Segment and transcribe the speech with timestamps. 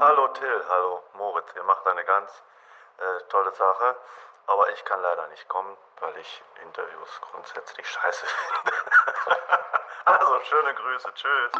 [0.00, 1.46] Hallo Till, hallo Moritz.
[1.56, 2.30] Ihr macht eine ganz
[2.98, 3.96] äh, tolle Sache,
[4.46, 8.24] aber ich kann leider nicht kommen, weil ich Interviews grundsätzlich scheiße
[8.54, 8.72] finde.
[10.04, 11.50] also schöne Grüße, tschüss.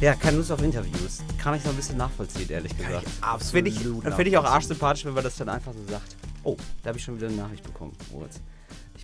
[0.00, 1.20] Ja, keine Lust auf Interviews.
[1.40, 3.06] Kann ich so ein bisschen nachvollziehen, ehrlich gesagt.
[3.20, 3.78] absolut Finde ich,
[4.16, 6.16] find ich auch arschsympathisch, wenn man das dann einfach so sagt.
[6.42, 8.40] Oh, da habe ich schon wieder eine Nachricht bekommen, Moritz.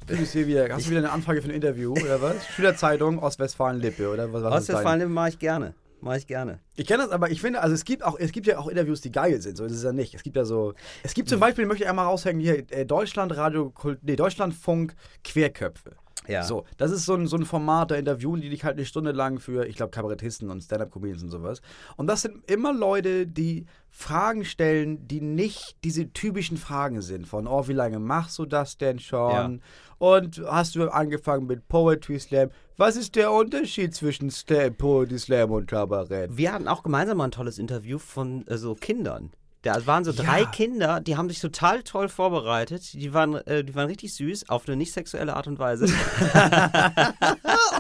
[0.07, 2.46] Du bist hier wieder, hast du wieder eine Anfrage für ein Interview oder was?
[2.57, 4.42] Schülerzeitung Ostwestfalen-Lippe oder was?
[4.42, 5.74] was ist dein- Ostwestfalen mache ich gerne.
[6.01, 6.61] Mache ich gerne.
[6.77, 9.01] Ich kenne das, aber ich finde, also es gibt auch, es gibt ja auch Interviews,
[9.01, 9.56] die geil sind.
[9.56, 10.14] So ist es ja nicht.
[10.14, 13.73] Es gibt ja so, es gibt zum Beispiel, möchte ich einmal raushängen hier, äh, Deutschlandradio,
[14.02, 14.95] nee, Deutschlandfunk
[15.25, 15.97] Querköpfe.
[16.27, 16.42] Ja.
[16.42, 19.12] So, das ist so ein, so ein Format, da interviewen die dich halt eine Stunde
[19.12, 21.60] lang für, ich glaube, Kabarettisten und Stand-Up-Comedians und sowas.
[21.97, 27.28] Und das sind immer Leute, die Fragen stellen, die nicht diese typischen Fragen sind.
[27.28, 29.60] Von, oh, wie lange machst du das denn schon?
[29.98, 32.50] Und hast du angefangen mit Poetry Slam?
[32.77, 36.36] Was ist der Unterschied zwischen Slam, Poetry Slam und Kabarett?
[36.36, 39.30] Wir hatten auch gemeinsam mal ein tolles Interview von äh, so Kindern.
[39.65, 40.47] Da waren so drei Ja.
[40.51, 42.93] Kinder, die haben sich total toll vorbereitet.
[42.93, 45.87] Die waren, äh, die waren richtig süß, auf eine nicht sexuelle Art und Weise.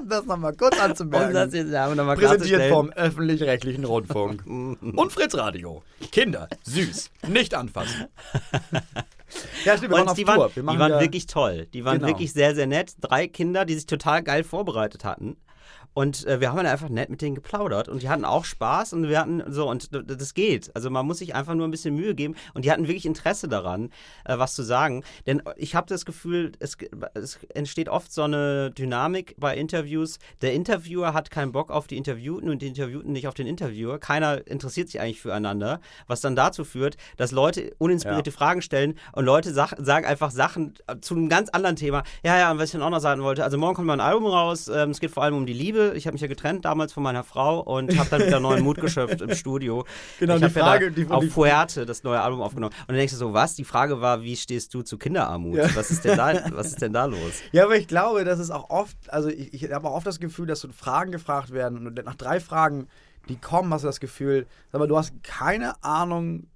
[0.00, 1.36] Um das nochmal kurz Und das anzumerken.
[1.52, 4.44] jetzt wir nochmal Präsentiert vom öffentlich-rechtlichen Rundfunk.
[4.46, 5.82] und Fritz Radio.
[6.10, 8.06] Kinder, süß, nicht anfassen.
[9.64, 10.36] Ja, stimmt, wir waren Und auf die Tour.
[10.36, 11.66] waren, Wir die waren wirklich toll.
[11.74, 12.06] Die waren Genau.
[12.08, 12.92] wirklich sehr, sehr nett.
[13.00, 15.36] Drei Kinder, die sich total geil vorbereitet hatten.
[15.94, 18.92] Und äh, wir haben dann einfach nett mit denen geplaudert und die hatten auch Spaß
[18.94, 20.74] und wir hatten so, und das geht.
[20.74, 23.46] Also man muss sich einfach nur ein bisschen Mühe geben und die hatten wirklich Interesse
[23.46, 23.90] daran,
[24.24, 25.04] äh, was zu sagen.
[25.26, 26.76] Denn ich habe das Gefühl, es,
[27.14, 30.18] es entsteht oft so eine Dynamik bei Interviews.
[30.42, 34.00] Der Interviewer hat keinen Bock auf die Interviewten und die Interviewten nicht auf den Interviewer.
[34.00, 39.24] Keiner interessiert sich eigentlich füreinander, was dann dazu führt, dass Leute uninspirierte Fragen stellen und
[39.24, 42.02] Leute sach- sagen einfach Sachen äh, zu einem ganz anderen Thema.
[42.24, 44.00] Ja, ja, und was ich dann auch noch sagen wollte, also morgen kommt mal ein
[44.00, 45.83] Album raus, ähm, es geht vor allem um die Liebe.
[45.92, 48.80] Ich habe mich ja getrennt damals von meiner Frau und habe dann wieder neuen Mut
[48.80, 49.84] geschöpft im Studio.
[50.18, 52.72] Genau, ich die ja Frage, da die- auf die- Fuerte das neue Album aufgenommen.
[52.82, 53.54] Und dann denkst du so, was?
[53.54, 55.56] Die Frage war, wie stehst du zu Kinderarmut?
[55.56, 55.74] Ja.
[55.76, 57.32] Was, ist denn da, was ist denn da los?
[57.52, 60.20] Ja, aber ich glaube, dass es auch oft, also ich, ich habe auch oft das
[60.20, 62.88] Gefühl, dass so Fragen gefragt werden und nach drei Fragen,
[63.28, 66.46] die kommen, hast du das Gefühl, mal, du hast keine Ahnung,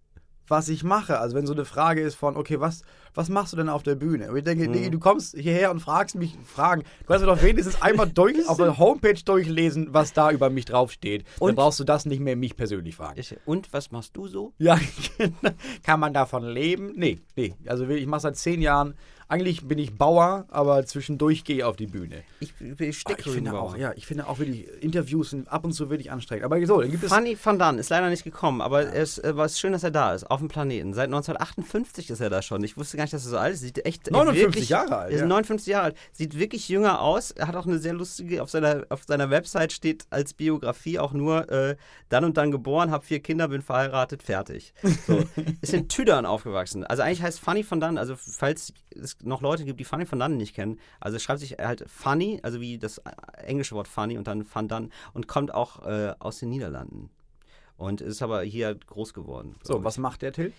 [0.47, 1.19] was ich mache.
[1.19, 2.83] Also wenn so eine Frage ist von, okay, was,
[3.14, 4.30] was machst du denn auf der Bühne?
[4.30, 6.82] Und ich denke, Digi, du kommst hierher und fragst mich Fragen.
[7.00, 10.64] Du kannst mir doch wenigstens einmal durch, auf der Homepage durchlesen, was da über mich
[10.66, 11.24] draufsteht.
[11.38, 11.54] Dann Und?
[11.56, 13.20] brauchst du das nicht mehr mich persönlich fragen.
[13.44, 14.52] Und was machst du so?
[14.58, 14.78] Ja,
[15.82, 16.92] kann man davon leben?
[16.96, 17.54] Nee, nee.
[17.66, 18.94] Also ich mache seit zehn Jahren,
[19.28, 22.22] eigentlich bin ich Bauer, aber zwischendurch gehe ich auf die Bühne.
[22.41, 25.65] Ich, ich Ah, steck ich finde auch, ja, ich finde auch wirklich, Interviews sind ab
[25.65, 26.44] und zu wirklich anstrengend.
[26.44, 27.11] Aber so, dann gibt es.
[27.11, 29.91] Fanny van Dan ist leider nicht gekommen, aber es äh, war es schön, dass er
[29.91, 30.94] da ist, auf dem Planeten.
[30.94, 32.65] Seit 1958 ist er da schon.
[32.65, 33.61] Ich wusste gar nicht, dass er so alt ist.
[33.61, 35.27] Sieht echt 59 wirklich, Jahre alt, Er ist ja.
[35.27, 35.97] 59 Jahre alt.
[36.12, 37.31] Sieht wirklich jünger aus.
[37.31, 41.12] Er hat auch eine sehr lustige, auf seiner, auf seiner Website steht als Biografie auch
[41.12, 41.77] nur äh,
[42.09, 44.72] dann und dann geboren, hab vier Kinder, bin verheiratet, fertig.
[45.06, 45.22] So.
[45.61, 46.84] ist in Tüdern aufgewachsen.
[46.84, 50.19] Also eigentlich heißt Fanny van Dan, also falls es noch Leute gibt, die Fanny van
[50.19, 53.01] Dan nicht kennen, also es schreibt sich halt Fanny, also wie das
[53.37, 57.11] englische Wort Fanny und dann van Dan und kommt auch äh, aus den Niederlanden.
[57.77, 59.55] Und ist aber hier groß geworden.
[59.62, 60.53] So, was macht der Till?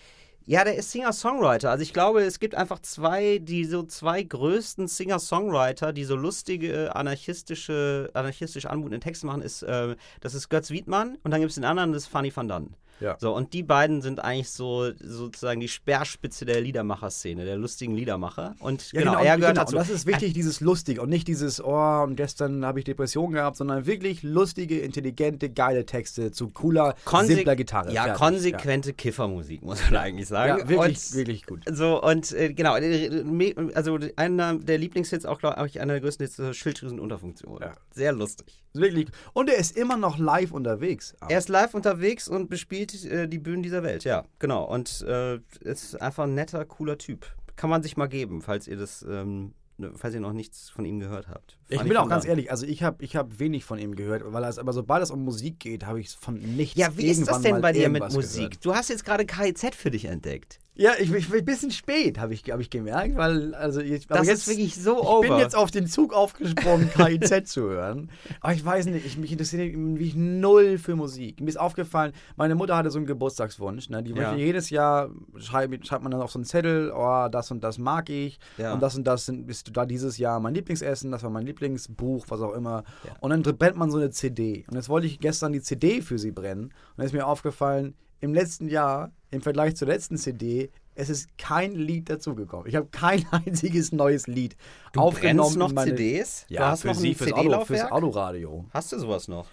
[0.46, 1.70] Ja, der ist Singer-Songwriter.
[1.70, 6.96] Also ich glaube, es gibt einfach zwei, die so zwei größten Singer-Songwriter, die so lustige,
[6.96, 11.56] anarchistische, anarchistisch anmutende Texte machen, ist, äh, das ist Götz Wiedmann und dann gibt es
[11.56, 12.74] den anderen, das ist Fanny van Dan.
[13.00, 13.16] Ja.
[13.18, 18.54] So, und die beiden sind eigentlich so sozusagen die Speerspitze der Liedermacher-Szene, der lustigen Liedermacher.
[18.60, 19.64] Und genau, er gehört genau.
[19.64, 19.76] dazu.
[19.76, 23.32] Und das ist wichtig, dieses Lustige und nicht dieses, oh, und gestern habe ich Depression
[23.32, 27.92] gehabt, sondern wirklich lustige, intelligente, geile Texte zu cooler, Konse- simpler Gitarre.
[27.92, 28.20] Ja, Fertig.
[28.20, 30.58] konsequente Kiffermusik, muss man eigentlich sagen.
[30.60, 31.62] Ja, wirklich, und, wirklich gut.
[31.70, 36.26] So, und äh, genau, äh, also einer der Lieblingshits, auch glaube ich, einer der größten
[36.26, 37.60] Hits, äh, Schilddrüsenunterfunktion.
[37.60, 37.72] Ja.
[37.92, 38.62] Sehr lustig.
[38.72, 39.08] Wirklich.
[39.32, 41.14] Und er ist immer noch live unterwegs.
[41.28, 44.64] Er ist live unterwegs und bespielt äh, die Bühnen dieser Welt, ja, genau.
[44.64, 47.26] Und äh, ist einfach ein netter, cooler Typ.
[47.56, 50.84] Kann man sich mal geben, falls ihr das, ähm, ne, falls ihr noch nichts von
[50.84, 51.59] ihm gehört habt.
[51.70, 54.44] Ich bin auch ganz ehrlich, also ich habe ich hab wenig von ihm gehört, weil
[54.44, 57.40] es, aber sobald es um Musik geht, habe ich von nichts Ja, wie ist das
[57.42, 58.34] denn bei dir mit Musik?
[58.50, 58.64] Gehört.
[58.64, 60.58] Du hast jetzt gerade KIZ für dich entdeckt.
[60.80, 64.06] Ja, ich, ich bin ein bisschen spät, habe ich, hab ich gemerkt, weil also ich,
[64.06, 65.28] Das jetzt, ist wirklich so ich over.
[65.28, 68.10] bin jetzt auf den Zug aufgesprungen, KIZ zu hören.
[68.40, 71.40] Aber ich weiß nicht, ich, mich interessiert mich null für Musik.
[71.40, 73.90] Mir ist aufgefallen, meine Mutter hatte so einen Geburtstagswunsch.
[73.90, 74.02] Ne?
[74.02, 74.16] Die Ja.
[74.16, 77.76] möchte jedes Jahr, schreibt, schreibt man dann auf so einen Zettel, oh, das und das
[77.76, 78.38] mag ich.
[78.56, 78.72] Ja.
[78.72, 82.24] Und das und das sind, ist da dieses Jahr mein Lieblingsessen, das war mein Lieblingsbuch,
[82.28, 82.84] was auch immer.
[83.04, 83.14] Ja.
[83.20, 84.64] Und dann brennt man so eine CD.
[84.68, 86.64] Und jetzt wollte ich gestern die CD für sie brennen.
[86.64, 91.38] Und dann ist mir aufgefallen, im letzten Jahr, im Vergleich zur letzten CD, es ist
[91.38, 92.66] kein Lied dazugekommen.
[92.66, 94.56] Ich habe kein einziges neues Lied
[94.92, 95.58] Du aufgenommen.
[95.58, 96.46] noch in meine, CDs?
[96.48, 97.90] Ja, du hast für noch sie, fürs, Auto, fürs?
[97.90, 98.66] Autoradio.
[98.72, 99.46] Hast du sowas noch?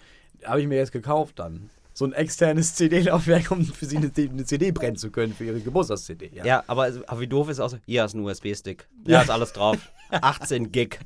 [0.44, 1.70] Habe ich mir jetzt gekauft dann.
[1.94, 5.60] So ein externes CD-Laufwerk, um für sie eine, eine CD brennen zu können, für ihre
[5.60, 6.30] Geburtstags-CD.
[6.32, 6.44] Ja.
[6.44, 8.86] Ja, aber, aber wie doof ist auch so, hier ist ein USB-Stick.
[9.04, 9.78] Ja, ist alles drauf.
[10.10, 11.00] 18 Gig.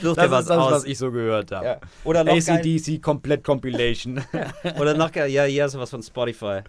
[0.00, 0.72] Such dir was das, aus.
[0.72, 1.66] was ich so gehört habe.
[1.66, 1.80] ja.
[2.04, 4.20] Oder noch ACDC komplett Compilation.
[4.80, 6.60] oder noch geil, ja, hier hast du was von Spotify.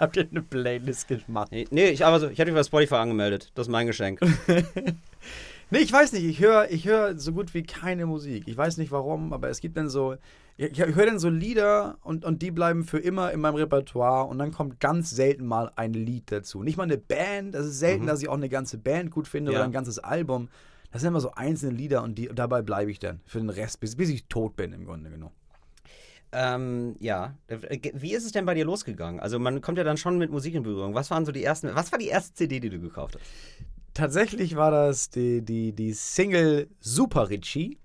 [0.00, 1.52] Habt ihr eine Playlist gemacht?
[1.52, 3.50] Nee, nee ich, aber so, ich hatte mich bei Spotify angemeldet.
[3.54, 4.20] Das ist mein Geschenk.
[5.70, 6.24] Nee, ich weiß nicht.
[6.24, 8.44] Ich höre ich hör so gut wie keine Musik.
[8.46, 10.16] Ich weiß nicht warum, aber es gibt dann so.
[10.56, 14.40] Ich, höre dann so Lieder und, und die bleiben für immer in meinem Repertoire und
[14.40, 16.64] dann kommt ganz selten mal ein Lied dazu.
[16.64, 17.54] Nicht mal eine Band.
[17.54, 19.58] Das ist selten, dass ich auch eine ganze Band gut finde Ja.
[19.58, 20.48] oder ein ganzes Album.
[20.90, 23.80] Das sind immer so einzelne Lieder und die, dabei bleibe ich dann für den Rest,
[23.80, 25.34] bis, bis ich tot bin im Grunde genommen.
[26.32, 27.36] ähm, ja.
[27.94, 29.20] Wie ist es denn bei dir losgegangen?
[29.20, 30.94] Also man kommt ja dann schon mit Musik in Berührung.
[30.94, 33.24] Was waren so die ersten, was war die erste CD, die du gekauft hast?
[33.94, 37.78] Tatsächlich war das die, die, die Single Super Richie.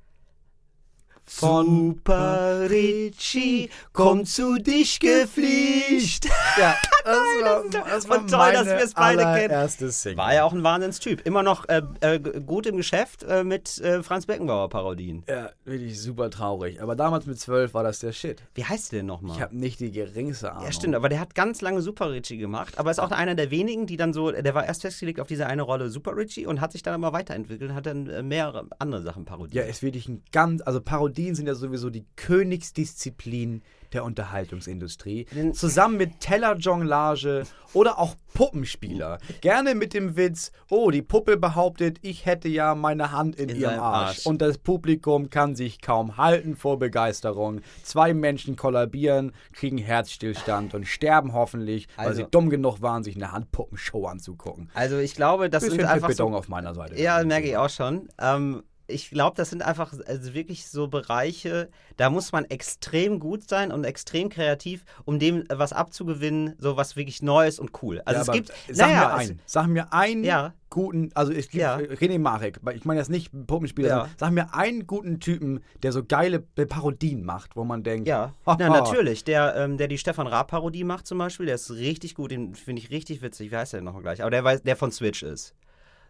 [1.25, 1.65] Von
[1.95, 6.27] Super Richie, komm zu dich gefliegt.
[6.55, 10.17] Ja, das war, das war und toll, dass wir es beide kennen.
[10.17, 11.25] War ja auch ein Wahnsinnstyp.
[11.25, 15.23] Immer noch äh, äh, gut im Geschäft äh, mit äh, Franz Beckenbauer Parodien.
[15.27, 16.79] Ja, wirklich super traurig.
[16.81, 18.43] Aber damals mit zwölf war das der Shit.
[18.53, 19.35] Wie heißt der denn nochmal?
[19.35, 20.65] Ich habe nicht die geringste Ahnung.
[20.65, 23.49] Ja, stimmt, aber der hat ganz lange Super Richie gemacht, aber ist auch einer der
[23.49, 26.61] wenigen, die dann so, der war erst festgelegt auf diese eine Rolle Super Richie und
[26.61, 29.67] hat sich dann aber weiterentwickelt und hat dann äh, mehrere andere Sachen Ja, parodiert.
[29.67, 30.79] ist wirklich ein ganz, also
[31.13, 33.61] Parodien sind ja sowieso die Königsdisziplin
[33.93, 35.27] der Unterhaltungsindustrie.
[35.53, 37.43] Zusammen mit Tellerjonglage
[37.73, 39.19] oder auch Puppenspieler.
[39.41, 43.57] Gerne mit dem Witz, oh, die Puppe behauptet, ich hätte ja meine Hand in, In
[43.57, 44.07] ihrem Arsch.
[44.07, 44.25] Arsch.
[44.25, 47.61] Und das Publikum kann sich kaum halten vor Begeisterung.
[47.83, 53.15] Zwei Menschen kollabieren, kriegen Herzstillstand und sterben hoffentlich, weil Also- sie dumm genug waren, sich
[53.15, 54.71] eine Handpuppenshow anzugucken.
[54.73, 56.99] Also ich glaube, das Bisschen sind einfach Beton so, auf meiner Seite.
[56.99, 58.09] Ja, merke ich auch schon.
[58.19, 63.47] Ähm, ich glaube, das sind einfach also wirklich so Bereiche, da muss man extrem gut
[63.47, 68.01] sein und extrem kreativ, um dem was abzugewinnen, so was wirklich Neues und cool.
[68.05, 69.41] Also ja, es gibt, sag naja, mir einen.
[69.45, 70.53] Sag mir einen Ja.
[70.69, 71.79] guten, also es gibt Ja.
[71.79, 74.09] äh, René Marek, ich meine jetzt nicht Puppenspieler, Ja.
[74.19, 78.33] sag mir einen guten Typen, der so geile äh, Parodien macht, wo man denkt, Ja,
[78.45, 79.23] Na, natürlich.
[79.23, 82.81] Der, ähm, der die Stefan Raab-Parodie macht zum Beispiel, der ist richtig gut, den finde
[82.81, 83.51] ich richtig witzig.
[83.51, 84.21] Wie heißt der noch gleich?
[84.21, 85.53] Aber der, weiß, der von Switch ist.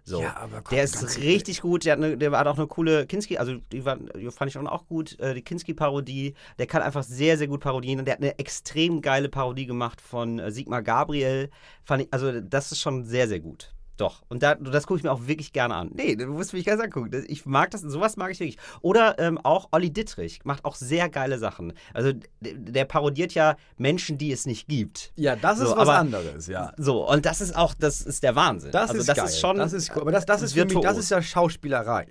[0.06, 0.22] So.
[0.22, 1.86] Ja, aber komm, der ist richtig gut.
[1.86, 4.58] Der hat, eine, der hat auch eine coole Kinski, also die, war, die fand ich
[4.58, 5.18] auch gut.
[5.20, 6.34] Äh, die Kinski-Parodie.
[6.58, 8.00] Der kann einfach sehr, sehr gut parodieren.
[8.00, 11.50] Und der hat eine extrem geile Parodie gemacht von äh, Sigmar Gabriel.
[11.84, 13.74] Fand ich, also das ist schon sehr, sehr gut.
[13.98, 14.24] Doch.
[14.28, 15.92] Und da, das gucke ich mir auch wirklich gerne an.
[15.94, 17.12] Nee, du musst mich ganz angucken.
[17.28, 18.58] Ich mag das, sowas mag ich wirklich.
[18.82, 21.74] Oder ähm, auch Olli Dittrich macht auch sehr geile Sachen.
[21.94, 22.12] Also
[22.42, 25.12] der parodiert ja Menschen, die es nicht gibt.
[25.16, 26.74] Ja, das ist So, was aber- anderes, ja.
[26.78, 28.72] So, und das ist auch, das ist der Wahnsinn.
[28.72, 29.26] Das also ist das geil.
[29.28, 29.58] ist schon.
[29.58, 30.02] das ist cool.
[30.02, 32.08] Aber das, das ist für mich, das ist ja Schauspielerei.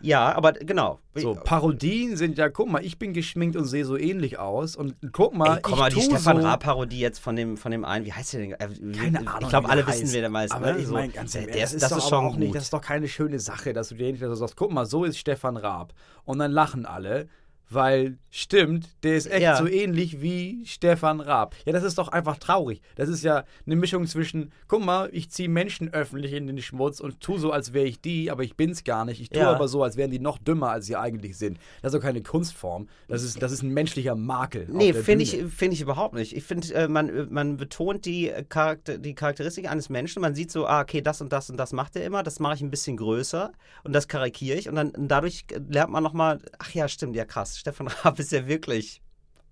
[0.00, 1.00] Ja, aber genau.
[1.14, 4.94] So, Parodien sind ja, guck mal, ich bin geschminkt und sehe so ähnlich aus und
[5.12, 7.84] guck mal, Ey, guck ich mal, die Stefan so, Raab-Parodie jetzt von dem, von dem
[7.84, 8.52] einen, wie heißt der denn?
[8.52, 8.56] Äh,
[8.96, 9.48] Keine ich Ahnung.
[9.48, 10.14] glaube, wie alle der wissen, heißt.
[10.14, 10.54] wer der meist.
[10.54, 10.78] Aber ne?
[10.78, 12.56] ich meine, ganz der Ernst, ist, das das ist schon auch nicht, gut.
[12.56, 15.18] das ist doch keine schöne Sache, dass du dir nicht sagst, guck mal, so ist
[15.18, 15.94] Stefan Raab.
[16.24, 17.28] Und dann lachen alle,
[17.68, 19.56] weil stimmt, der ist echt Ja.
[19.56, 21.54] so ähnlich wie Stefan Raab.
[21.64, 22.80] Ja, das ist doch einfach traurig.
[22.96, 27.00] Das ist ja eine Mischung zwischen, guck mal, ich ziehe Menschen öffentlich in den Schmutz
[27.00, 29.20] und tu so, als wäre ich die, aber ich bin's gar nicht.
[29.20, 29.52] Ich tue Ja.
[29.52, 31.58] aber so, als wären die noch dümmer, als sie eigentlich sind.
[31.82, 32.88] Das ist doch keine Kunstform.
[33.08, 34.66] Das ist, das ist ein menschlicher Makel.
[34.70, 36.36] Nee, finde ich, find ich überhaupt nicht.
[36.36, 40.20] Ich finde, äh, man, äh, man betont die, äh, Charakter, die Charakteristik eines Menschen.
[40.22, 42.22] Man sieht so, ah, okay, das und das und das macht er immer.
[42.22, 43.50] Das mache ich ein bisschen größer
[43.82, 44.68] und das karikiere ich.
[44.68, 47.55] Und dann dadurch lernt man nochmal, ach ja, stimmt, ja krass.
[47.56, 49.02] Stefan Raab ist ja wirklich,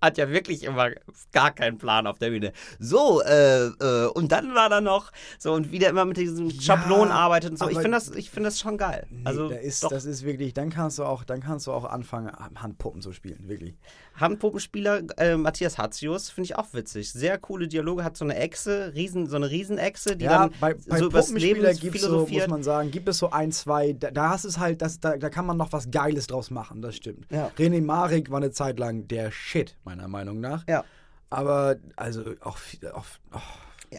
[0.05, 0.91] hat ja wirklich immer
[1.31, 2.53] gar keinen Plan auf der Bühne.
[2.79, 6.51] So, äh, äh, und dann war da noch, so, und wie der immer mit diesen
[6.51, 7.69] Schablonen arbeitet und so.
[7.69, 9.07] Ich finde das, ich find das schon geil.
[9.09, 11.85] Nee, also, da ist, das ist wirklich, dann kannst du auch, dann kannst du auch
[11.85, 13.75] anfangen, Handpuppen zu spielen, wirklich.
[14.15, 17.11] Handpuppenspieler äh, Matthias Hatzius finde ich auch witzig.
[17.11, 20.75] Sehr coole Dialoge, hat so eine Echse, riesen, so eine Riesenechse, die ja, dann bei,
[20.87, 23.93] bei so übers Leben gibt es so, muss man sagen, gibt es so ein, zwei,
[23.93, 26.81] da, da hast es halt, das, da, da kann man noch was Geiles draus machen,
[26.81, 27.25] das stimmt.
[27.29, 27.51] Ja.
[27.57, 30.63] René Marek war eine Zeit lang der Shit, meiner Meinung nach.
[30.67, 30.83] ja.
[31.31, 32.57] Aber, also, auch,
[32.93, 33.39] auch oh,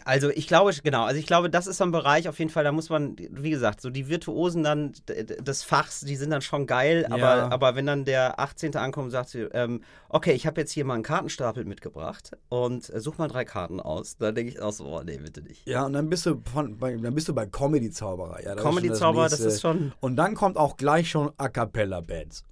[0.05, 2.63] Also ich glaube, genau, also ich glaube, das ist so ein Bereich auf jeden Fall,
[2.63, 6.65] da muss man, wie gesagt, so die Virtuosen dann des Fachs, die sind dann schon
[6.67, 7.51] geil, aber, Ja.
[7.51, 8.75] aber wenn dann der 18.
[8.77, 12.99] ankommt und sagt, ähm, okay, ich habe jetzt hier mal einen Kartenstapel mitgebracht und äh,
[13.01, 15.67] such mal drei Karten aus, dann denke ich auch so, oh nee, bitte nicht.
[15.67, 18.41] ja, und dann bist du von, bei, dann bist du bei Comedy-Zauberer.
[18.41, 19.47] Ja, das ist schon Comedy-Zauber, das nächste.
[19.49, 22.43] ist schon, Und dann kommt auch gleich schon A Cappella-Bands.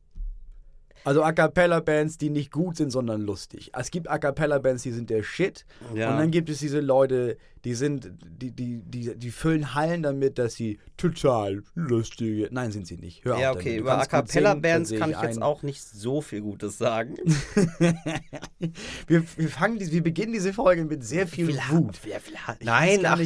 [1.05, 3.71] Also A Cappella-Bands, die nicht gut sind, sondern lustig.
[3.77, 5.65] Es gibt A Cappella-Bands, die sind der Shit.
[5.93, 6.11] Ja.
[6.11, 10.39] Und dann gibt es diese Leute, die sind, die, die, die, die füllen Hallen damit,
[10.39, 12.49] dass sie total lustige.
[12.51, 13.23] Nein, sind sie nicht.
[13.23, 16.41] Hör Ja, auf okay, über A Cappella-Bands dann kann ich jetzt auch nicht so viel
[16.41, 17.15] Gutes sagen.
[19.07, 21.99] Wir, wir, fangen, wir beginnen diese Folge mit sehr viel Wut.
[22.61, 23.19] Nein, ach,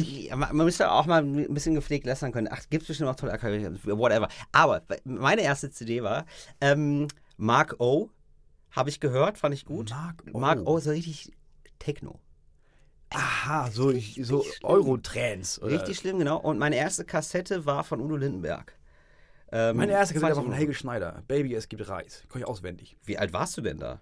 [0.52, 2.48] man müsste auch mal ein bisschen gepflegt lästern können.
[2.50, 4.28] Ach, gibt es bestimmt auch tolle Akademien, whatever.
[4.52, 6.26] Aber meine erste CD war
[6.60, 7.06] ähm,
[7.40, 8.10] Mark O.
[8.70, 9.90] Habe ich gehört, fand ich gut.
[9.90, 10.38] Mark O.
[10.38, 10.78] Mark O.
[10.78, 11.32] so richtig
[11.78, 12.20] Techno.
[13.12, 13.92] Aha, so,
[14.22, 15.60] so Eurotrans.
[15.62, 16.38] Richtig schlimm, genau.
[16.38, 18.76] Und meine erste Kassette war von Udo Lindenberg.
[19.50, 20.52] Ähm, Meine erste Kassette war von.
[20.52, 21.24] Helge Schneider.
[21.26, 22.22] Baby, es gibt Reis.
[22.28, 22.96] Kann ich auswendig.
[23.02, 24.00] Wie alt warst du denn da?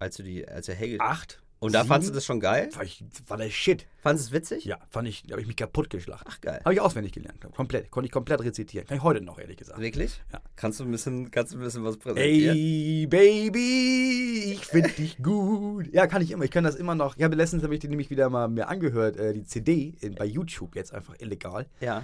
[0.00, 1.00] Als du die, als der Helge.
[1.00, 1.43] Acht.
[1.60, 2.68] Und da fandst du das schon geil?
[2.74, 3.86] War, ich, war der Shit.
[4.02, 4.64] Fandest du es witzig?
[4.66, 6.22] Ja, fand ich, da habe ich mich kaputt geschlagen.
[6.26, 6.60] Ach, geil.
[6.62, 7.40] Habe ich auswendig gelernt.
[7.54, 7.90] Komplett.
[7.90, 8.86] Konnte ich komplett rezitieren.
[8.86, 9.80] Kann ich heute noch, ehrlich gesagt.
[9.80, 10.20] Wirklich?
[10.32, 10.40] Ja.
[10.56, 12.56] Kannst du ein bisschen, kannst du ein bisschen was präsentieren?
[12.56, 15.92] Ey, Baby, ich finde dich gut.
[15.92, 16.44] Ja, kann ich immer.
[16.44, 17.16] Ich kann das immer noch.
[17.16, 20.16] Ich habe letztens habe ich die nämlich wieder mal mir angehört, äh, die CD in,
[20.16, 21.66] bei YouTube jetzt einfach illegal.
[21.80, 22.02] Ja.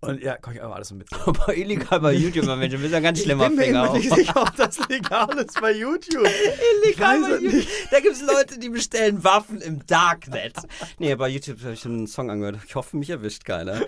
[0.00, 1.08] Und ja, kann ich einfach alles so mit.
[1.26, 3.92] Aber illegal bei YouTube, Mensch, du bist ein ganz schlimmer ich bin Finger.
[3.92, 6.28] nicht sicher, ob das legal ist bei YouTube.
[6.84, 7.66] Illegal bei YouTube.
[7.90, 10.54] Da gibt es Leute, die bestellen Waffen im Darknet.
[10.98, 12.58] Nee, bei YouTube habe ich einen Song angehört.
[12.64, 13.80] Ich hoffe, mich erwischt keiner.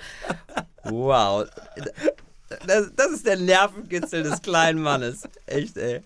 [0.83, 1.47] Wow.
[2.67, 5.23] Das, das ist der Nervenkitzel des kleinen Mannes.
[5.47, 6.01] Echt, ey.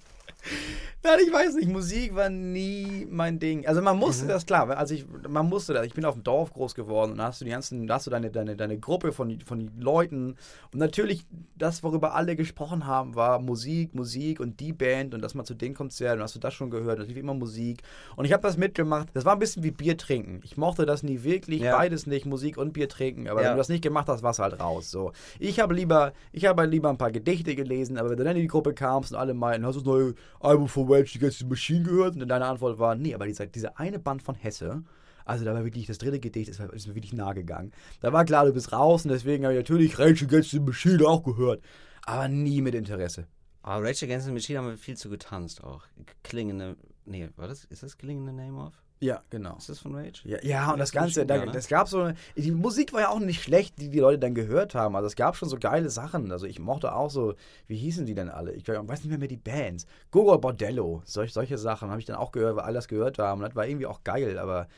[1.07, 3.67] Nein, ich weiß nicht, Musik war nie mein Ding.
[3.67, 6.51] Also man musste das, klar, also ich, man musste das, ich bin auf dem Dorf
[6.55, 9.13] groß geworden und da hast du die ganzen, da hast du deine, deine, deine Gruppe
[9.13, 10.37] von, von Leuten
[10.73, 11.27] und natürlich
[11.59, 15.53] das, worüber alle gesprochen haben, war Musik, Musik und die Band und dass man zu
[15.53, 17.83] den Konzerten, hast du das schon gehört, das lief immer Musik
[18.17, 20.41] und ich habe das mitgemacht, das war ein bisschen wie Bier trinken.
[20.43, 21.77] Ich mochte das nie wirklich, Ja.
[21.77, 23.49] beides nicht, Musik und Bier trinken, aber Ja.
[23.49, 25.13] wenn du das nicht gemacht hast, warst du halt raus, so.
[25.39, 28.43] Ich habe lieber, ich habe lieber ein paar Gedichte gelesen, aber wenn du dann in
[28.43, 31.47] die Gruppe kamst und alle meinten, hast du das neue Album von Rage Against the
[31.47, 32.15] Machine gehört?
[32.15, 34.83] Und dann deine Antwort war, nee, aber dieser, dieser eine Band von Hesse,
[35.25, 37.73] also da war wirklich das dritte Gedicht, ist, ist mir wirklich nah gegangen.
[38.01, 41.07] Da war klar, du bist raus und deswegen habe ich natürlich Rage Against the Machine
[41.07, 41.63] auch gehört.
[42.05, 43.27] Aber nie mit Interesse.
[43.63, 45.85] Aber Rage Against the Machine haben wir viel zu getanzt auch.
[46.23, 46.77] Klingende.
[47.07, 47.65] Nee, war das?
[47.65, 48.84] Ist das Klingende Name of?
[49.01, 49.57] Ja, genau.
[49.57, 50.23] Ist das von Rage?
[50.25, 51.53] Ja, ja, und das Das Ganze, da, ne?
[51.53, 54.75] das gab so, die Musik war ja auch nicht schlecht, die die Leute dann gehört
[54.75, 54.97] haben.
[54.97, 56.33] Also es gab schon so geile Sachen.
[56.33, 57.35] Also ich mochte auch so,
[57.67, 58.53] wie hießen die denn alle?
[58.53, 59.87] Ich weiß nicht mehr mehr die Bands.
[60.11, 63.43] Gogo Bordello, solch, solche Sachen habe ich dann auch gehört, weil alle das gehört haben.
[63.43, 64.69] Und das war irgendwie auch geil, aber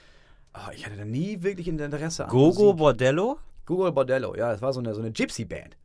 [0.52, 2.78] ah, ich hatte da nie wirklich Interesse an Gogo Musik.
[2.78, 3.38] Bordello?
[3.64, 5.76] Gogo Bordello, ja, das war so eine, so eine Gypsy-Band.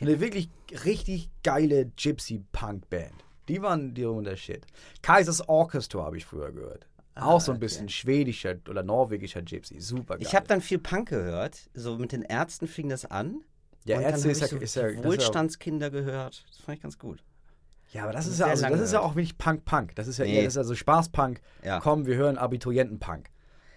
[0.00, 0.48] Eine wirklich
[0.84, 3.24] richtig geile Gypsy-Punk-Band.
[3.48, 4.66] Die waren die der Shit.
[5.02, 6.86] Kaisers Orchestra habe ich früher gehört.
[7.14, 7.66] Auch so ein okay.
[7.66, 9.80] bisschen schwedischer oder norwegischer Gypsy.
[9.80, 10.26] Super geil.
[10.26, 11.68] Ich habe dann viel Punk gehört.
[11.74, 13.42] So mit den Ärzten fing das an.
[13.84, 16.44] Ja, und Ärzte dann ist ja- ist so das ist ja- Wohlstandskinder gehört.
[16.48, 17.22] Das fand ich ganz gut.
[17.92, 19.94] Ja, aber das ist Sehr ja, also, das ist ja auch wirklich Punk-Punk.
[19.96, 20.36] Das ist ja Nee.
[20.36, 21.42] eher, das ist ja so Spaß-Punk.
[21.62, 21.80] Ja.
[21.80, 23.28] Komm, wir hören Abiturienten-Punk.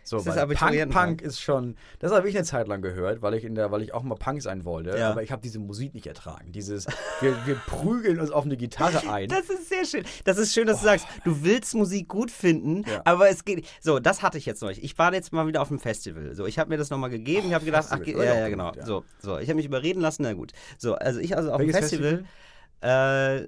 [0.08, 0.94] So, Das ist Abiturienten-Punk.
[0.94, 3.82] Punk-Punk ist schon, das habe ich eine Zeit lang gehört, weil ich in der, weil
[3.82, 4.96] ich auch mal Punk sein wollte.
[4.96, 5.10] Ja.
[5.10, 6.52] Aber ich habe diese Musik nicht ertragen.
[6.52, 6.86] Dieses,
[7.22, 9.30] wir, wir prügeln uns auf eine Gitarre ein.
[9.30, 10.04] Das ist sehr schön.
[10.24, 13.02] Das ist schön, dass du sagst, du willst Musik gut finden, Ja.
[13.04, 13.68] aber es geht.
[13.82, 14.70] So, das hatte ich jetzt noch.
[14.70, 16.36] Ich war jetzt mal wieder auf dem Festival.
[16.36, 17.48] So, ich habe mir das nochmal gegeben.
[17.48, 18.22] Ich habe gedacht, ach, Festival.
[18.26, 18.74] ge- ja, ja, genau.
[18.76, 18.86] ja.
[18.86, 20.22] So, so, ich habe mich überreden lassen.
[20.22, 20.52] Na gut.
[20.78, 22.26] So, also ich also auf dem Festival.
[22.82, 23.48] Äh,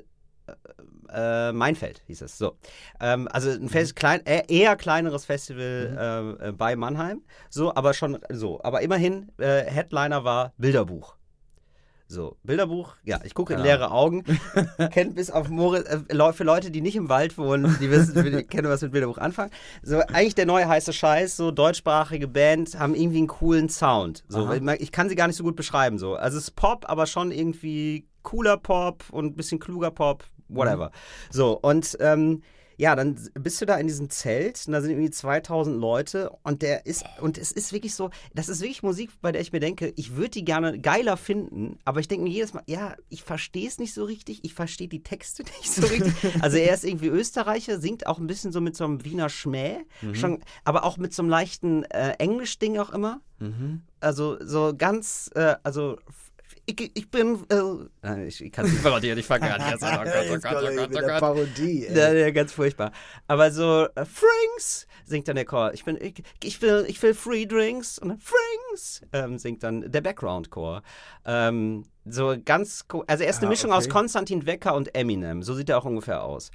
[1.13, 2.37] äh, Mainfeld hieß es.
[2.37, 2.57] So,
[2.99, 3.69] ähm, also ein Mhm.
[3.69, 7.21] Fest, klein, äh, eher kleineres Festival äh, äh, bei Mannheim.
[7.49, 8.61] So, aber schon so.
[8.63, 11.15] Aber immerhin äh, Headliner war Bilderbuch.
[12.09, 13.65] So, Bilderbuch, ja, ich gucke in Ja.
[13.65, 14.23] leere Augen.
[14.91, 18.43] Kennt bis auf Moritz, äh, für Leute, die nicht im Wald wohnen, die wissen, die
[18.45, 19.51] kennen was mit Bilderbuch anfangen.
[19.83, 24.23] So, eigentlich der neue heiße Scheiß, so deutschsprachige Band, haben irgendwie einen coolen Sound.
[24.29, 24.55] So, Aha.
[24.55, 25.97] ich- ich kann sie gar nicht so gut beschreiben.
[25.99, 26.15] So.
[26.15, 30.91] Also es ist Pop, aber schon irgendwie cooler Pop und ein bisschen kluger Pop, whatever.
[31.31, 32.41] So, und ähm,
[32.77, 36.61] ja, dann bist du da in diesem Zelt und da sind irgendwie 2000 Leute und
[36.61, 39.59] der ist, und es ist wirklich so, das ist wirklich Musik, bei der ich mir
[39.59, 43.23] denke, ich würde die gerne geiler finden, aber ich denke mir jedes Mal, ja, ich
[43.23, 46.13] verstehe es nicht so richtig, ich verstehe die Texte nicht so richtig.
[46.39, 49.79] Also er ist irgendwie Österreicher, singt auch ein bisschen so mit so einem Wiener Schmäh,
[50.13, 53.21] schon, aber auch mit so einem leichten äh, Englisch-Ding auch immer.
[53.99, 55.97] Also so ganz, äh, also
[56.69, 59.83] ich, ich bin, äh, ich, ich kann es nicht parodieren, ich fange gar nicht erst
[59.83, 59.99] an.
[59.99, 61.19] Oh Gott, oh Gott, oh Gott, oh Gott.
[61.19, 61.87] Parodie.
[61.87, 61.97] ey.
[61.97, 62.91] Ja, ja, ganz furchtbar.
[63.27, 65.73] Aber so, äh, Frings singt dann der Chor.
[65.73, 67.97] Ich, bin, ich, ich, will, ich will Free Drinks.
[67.99, 70.81] Und dann Frings ähm, singt dann der Background-Chor.
[71.25, 73.77] Ähm, so ganz, also er ist eine Ah, Mischung okay.
[73.77, 75.43] aus Konstantin Wecker und Eminem.
[75.43, 76.51] So sieht er auch ungefähr aus.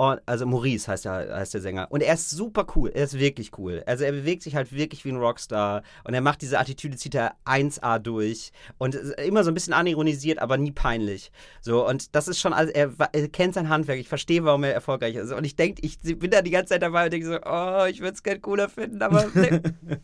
[0.00, 1.88] Und, also Maurice heißt der, heißt der Sänger.
[1.90, 2.90] Und er ist super cool.
[2.94, 3.82] Er ist wirklich cool.
[3.84, 5.82] Also er bewegt sich halt wirklich wie ein Rockstar.
[6.04, 8.50] Und er macht diese Attitüde, zieht er 1A durch.
[8.78, 11.30] Und immer so ein bisschen anironisiert, aber nie peinlich.
[11.60, 13.98] So, und das ist schon, also er, er kennt sein Handwerk.
[13.98, 15.32] Ich verstehe, warum er erfolgreich ist.
[15.32, 18.00] Und ich denke, ich bin da die ganze Zeit dabei und denke so, oh, ich
[18.00, 19.50] würde es gerne cooler finden, aber nee,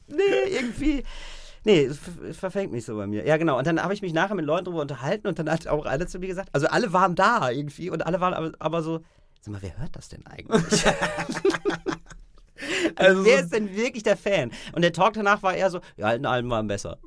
[0.09, 1.05] nee irgendwie.
[1.65, 3.27] Nee, es verfängt mich so bei mir.
[3.27, 3.57] Ja, genau.
[3.57, 6.07] Und dann habe ich mich nachher mit Leuten darüber unterhalten und dann hat auch alle
[6.07, 9.01] zu mir gesagt, also alle waren da irgendwie und alle waren aber, aber so,
[9.47, 10.87] sag mal, wer hört das denn eigentlich?
[12.97, 14.51] also, wer ist denn wirklich der Fan?
[14.73, 16.99] Und der Talk danach war eher so, die alten Alben waren besser.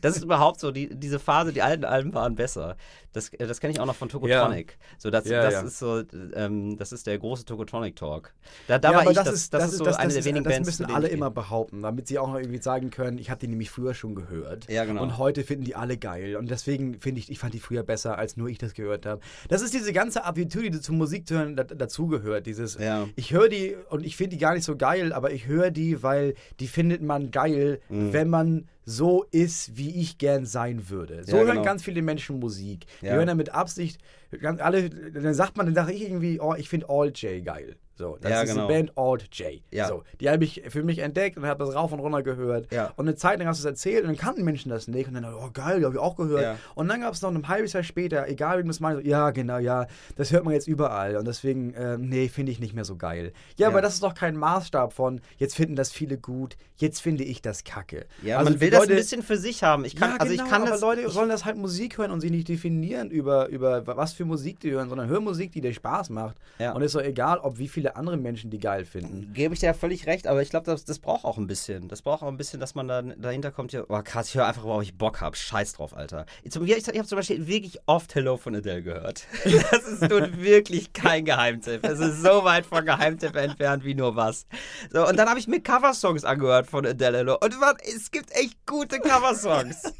[0.00, 2.76] das ist überhaupt so, die, diese Phase, die alten Alben waren besser.
[3.14, 4.72] Das, äh, das kenne ich auch noch von Tokotronic.
[4.72, 4.96] Ja.
[4.98, 5.60] So, das, ja, das ja.
[5.62, 6.02] ist so,
[6.34, 8.34] ähm, das ist der große Tokotronic-Talk.
[8.66, 10.68] Da, da war ich, das, ist, das, das ist so das, eine der wenigen Bands.
[10.68, 13.48] Das müssen alle immer behaupten, damit sie auch noch irgendwie sagen können, ich habe die
[13.48, 14.68] nämlich früher schon gehört.
[14.70, 15.02] Ja, genau.
[15.02, 16.36] Und heute finden die alle geil.
[16.36, 19.20] Und deswegen finde ich, ich fand die früher besser, als nur ich das gehört habe.
[19.48, 22.46] Das ist diese ganze Attitüde, die zum Musik zu hören dazugehört.
[22.46, 22.76] Dieses,
[23.16, 26.02] ich höre die und ich finde die gar nicht so geil, aber ich höre die,
[26.02, 28.12] weil die findet man geil, mhm.
[28.12, 31.24] wenn man so ist, wie ich gern sein würde.
[31.24, 31.62] So ja, hören genau.
[31.62, 32.86] ganz viele Menschen Musik.
[33.04, 34.00] Die hören dann mit Absicht,
[34.42, 37.76] alle, dann sagt man, dann sage ich irgendwie, oh, ich finde All J geil.
[37.96, 38.66] So, das ja, ist genau.
[38.66, 39.62] die Band Alt J.
[39.70, 39.86] Ja.
[39.86, 42.72] So, die habe ich für mich entdeckt und habe das rauf und runter gehört.
[42.72, 42.92] Ja.
[42.96, 45.06] Und eine Zeit lang hast du es erzählt und dann kannten Menschen das nicht.
[45.06, 46.58] Und dann, oh geil, die habe ich auch gehört.
[46.74, 49.08] Und dann gab es noch ein halbes Jahr später, egal wie du es meinst, so,
[49.08, 49.86] ja, genau, ja,
[50.16, 51.16] das hört man jetzt überall.
[51.16, 53.32] Und deswegen, äh, nee, finde ich nicht mehr so geil.
[53.58, 57.22] Ja, aber das ist doch kein Maßstab von, jetzt finden das viele gut, jetzt finde
[57.22, 58.06] ich das kacke.
[58.22, 59.84] Ja, also man will Leute, das ein bisschen für sich haben.
[59.84, 62.10] Ich kann, ja, also genau, ich kann aber das, Leute sollen das halt Musik hören
[62.10, 65.60] und sich nicht definieren über, über was für Musik die hören, sondern hör Musik, die
[65.60, 66.36] dir Spaß macht.
[66.58, 66.72] Ja.
[66.72, 69.32] Und es ist doch egal, ob wie viele andere Menschen die geil finden.
[69.34, 71.88] Gebe ich dir ja völlig recht, aber ich glaube, das, das braucht auch ein bisschen.
[71.88, 74.46] Das braucht auch ein bisschen, dass man da dahinter kommt, ja, oh krass, ich höre
[74.46, 75.36] einfach, worauf ich Bock habe.
[75.36, 76.26] Scheiß drauf, Alter.
[76.42, 79.26] Ich, ich habe zum Beispiel wirklich oft Hello von Adele gehört.
[79.70, 81.84] Das ist nun wirklich kein Geheimtipp.
[81.84, 84.46] Es ist so weit von Geheimtipp entfernt wie nur was.
[84.92, 87.38] So, und dann habe ich mir Coversongs angehört von Adele Hello.
[87.40, 89.92] Und man, es gibt echt gute Coversongs.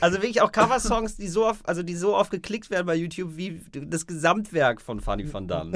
[0.00, 3.36] Also wirklich auch Coversongs, die so oft, also die so oft geklickt werden bei YouTube
[3.36, 5.72] wie das Gesamtwerk von Fanny van Dan.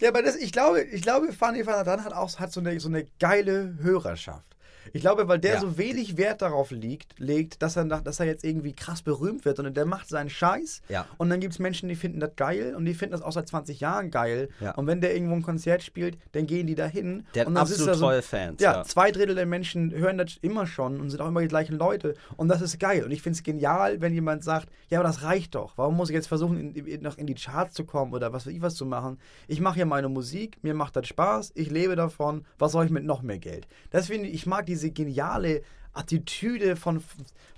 [0.00, 2.78] Ja, aber das, ich glaube, ich glaube, Fanny van Dan hat auch hat so eine,
[2.80, 4.55] so eine geile Hörerschaft.
[4.92, 5.60] Ich glaube, weil der Ja.
[5.60, 9.56] so wenig Wert darauf liegt, legt, dass er, dass er jetzt irgendwie krass berühmt wird,
[9.56, 10.82] sondern der macht seinen Scheiß.
[10.88, 11.06] Ja.
[11.18, 13.48] Und dann gibt es Menschen, die finden das geil und die finden das auch seit
[13.48, 14.48] 20 Jahren geil.
[14.60, 14.72] Ja.
[14.74, 17.26] Und wenn der irgendwo ein Konzert spielt, dann gehen die dahin.
[17.34, 18.60] Der hat absolut so, treue Fans.
[18.60, 21.76] Ja, zwei Drittel der Menschen hören das immer schon und sind auch immer die gleichen
[21.76, 22.14] Leute.
[22.36, 23.04] Und das ist geil.
[23.04, 25.72] Und ich finde es genial, wenn jemand sagt, ja, aber das reicht doch.
[25.76, 28.46] Warum muss ich jetzt versuchen, in, in, noch in die Charts zu kommen oder was
[28.46, 29.18] weiß ich was zu machen?
[29.48, 32.44] Ich mache ja meine Musik, mir macht das Spaß, ich lebe davon.
[32.58, 33.66] Was soll ich mit noch mehr Geld?
[33.90, 35.62] Das finde ich, ich mag diese geniale
[35.92, 37.02] Attitüde von,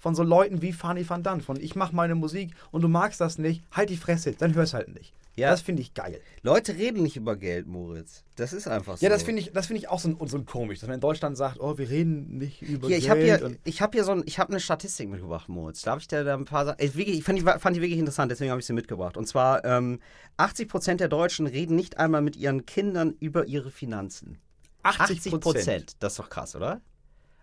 [0.00, 1.40] von so Leuten wie Fanny van Dan.
[1.40, 4.74] Von ich mache meine Musik und du magst das nicht, halt die Fresse, dann hör's
[4.74, 5.12] halt nicht.
[5.34, 5.50] Ja.
[5.50, 6.20] Das finde ich geil.
[6.42, 8.24] Leute reden nicht über Geld, Moritz.
[8.34, 9.04] Das ist einfach so.
[9.06, 10.96] Ja, das finde ich, das finde ich auch so, ein- so ein komisch, dass man
[10.96, 13.10] in Deutschland sagt, oh, wir reden nicht über Hier, ich Geld.
[13.40, 15.82] habe hier, ich habe hier so ein, ich habe eine Statistik mitgebracht, Moritz.
[15.82, 16.78] Darf ich dir da ein paar Sachen?
[16.84, 19.16] Ich, wirklich, ich fand, die, fand die wirklich interessant, deswegen habe ich sie mitgebracht.
[19.16, 20.00] Und zwar, ähm,
[20.38, 24.38] 80% der Deutschen reden nicht einmal mit ihren Kindern über ihre Finanzen.
[24.82, 25.92] 80 Prozent.
[26.00, 26.80] Das ist doch krass, oder?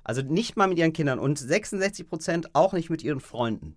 [0.06, 3.76] Also nicht mal mit ihren Kindern und 66 Prozent auch nicht mit ihren Freunden.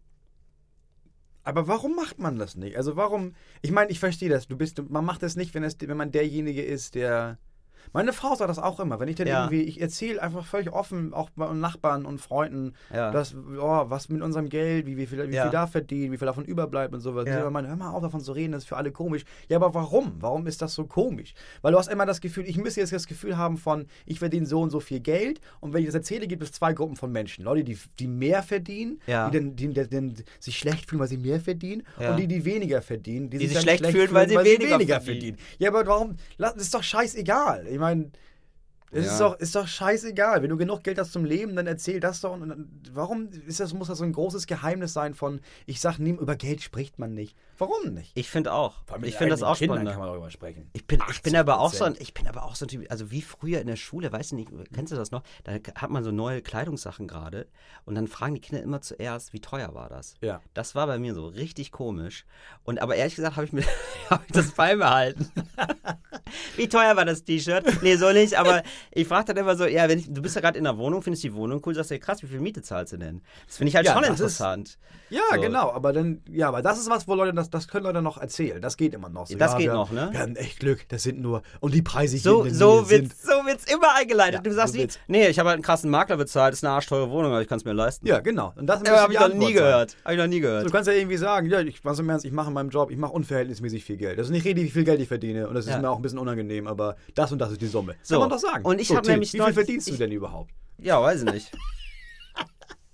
[1.42, 2.76] Aber warum macht man das nicht?
[2.76, 3.34] Also warum?
[3.62, 4.46] Ich meine, ich verstehe das.
[4.46, 7.38] Du bist, man macht das nicht, wenn es, wenn man derjenige ist, der.
[7.92, 9.00] Meine Frau sagt das auch immer.
[9.00, 9.44] Wenn ich dann Ja.
[9.44, 13.10] irgendwie, ich erzähle einfach völlig offen, auch bei Nachbarn und Freunden, Ja.
[13.10, 15.42] dass, oh, was mit unserem Geld, wie, wie viel, wie Ja.
[15.44, 17.26] viel da verdienen, wie viel davon überbleibt und sowas.
[17.28, 17.48] Ja.
[17.50, 19.24] Man, hör mal auf, davon zu reden, das ist für alle komisch.
[19.48, 20.12] Ja, aber warum?
[20.20, 21.34] Warum ist das so komisch?
[21.62, 24.46] Weil du hast immer das Gefühl, ich müsste jetzt das Gefühl haben von, ich verdiene
[24.46, 27.10] so und so viel Geld und wenn ich das erzähle, gibt es zwei Gruppen von
[27.12, 27.44] Menschen.
[27.44, 31.16] Leute, die, die mehr verdienen, die, dann, die, die, die sich schlecht fühlen, weil sie
[31.18, 34.36] mehr verdienen und die, die weniger verdienen, Die sich sich dann schlecht fühlen, weil sie
[34.36, 35.38] weniger verdienen.
[35.58, 36.16] Ja, aber warum?
[36.38, 37.66] Das ist doch scheißegal.
[37.70, 38.10] Ich meine,
[38.90, 39.12] es Ja.
[39.12, 40.42] ist, doch, ist doch scheißegal.
[40.42, 42.38] Wenn du genug Geld hast zum Leben, dann erzähl das doch.
[42.92, 46.36] Warum ist das, muss das so ein großes Geheimnis sein von, ich sag nie, über
[46.36, 47.36] Geld spricht man nicht.
[47.58, 48.12] Warum nicht?
[48.14, 48.76] Ich finde auch.
[49.02, 49.90] Ich finde das auch Kindern spannend.
[49.90, 50.70] kann man darüber sprechen.
[50.74, 51.86] Ich bin, ich bin aber auch so 80%.
[51.88, 54.30] ein, ich bin aber auch so ein Typ, also wie früher in der Schule, weißt
[54.32, 55.22] du nicht, kennst du das noch?
[55.42, 57.48] Da hat man so neue Kleidungssachen gerade
[57.84, 60.14] und dann fragen die Kinder immer zuerst, wie teuer war das?
[60.20, 60.40] Ja.
[60.54, 62.26] Das war bei mir so richtig komisch.
[62.62, 63.64] Und aber ehrlich gesagt habe ich mir
[64.10, 65.28] hab ich das beibehalten.
[66.56, 67.82] Wie teuer war das T-Shirt?
[67.82, 70.40] Nee, so nicht, aber ich frage dann immer so, ja, wenn ich, du bist ja
[70.40, 72.62] gerade in der Wohnung, findest die Wohnung cool, sagst du, ja, krass, wie viel Miete
[72.62, 73.22] zahlst du denn?
[73.46, 74.78] Das finde ich halt Ja, schon das ist- interessant.
[75.10, 75.40] Ja, So.
[75.40, 78.18] genau, aber dann, ja, aber das ist was, wo Leute, das, das können Leute noch
[78.18, 78.60] erzählen.
[78.60, 79.38] Das geht immer noch so.
[79.38, 80.08] Das ja, geht wir, noch, ne?
[80.12, 83.16] Wir haben echt Glück, das sind nur, und die Preise hier So, so, Nähe sind.
[83.16, 84.34] so wird's immer eingeleitet.
[84.34, 84.98] Ja, du sagst so wird's.
[85.06, 87.56] nee, ich habe halt einen krassen Makler bezahlt, ist eine arschteure Wohnung, aber ich kann
[87.58, 88.06] es mir leisten.
[88.06, 88.52] Ja, genau.
[88.56, 89.96] Und das muss habe ich noch nie gehört.
[90.04, 90.66] Habe ich noch nie gehört.
[90.66, 92.90] Du kannst ja irgendwie sagen, ja, ich, was im Ernst, ich mache in meinem Job,
[92.90, 94.18] ich mache unverhältnismäßig viel Geld.
[94.18, 96.02] Das ist nicht richtig, wie viel Geld ich verdiene und das ist mir auch ein
[96.02, 97.94] bisschen unangenehm, aber das und das ist die Summe.
[98.02, 98.16] So.
[98.16, 98.64] Kann man doch sagen.
[98.68, 100.52] Und ich so, hab Till, nämlich Wie viel verdienst du ich- denn überhaupt?
[100.78, 101.50] Ja, weiß ich nicht.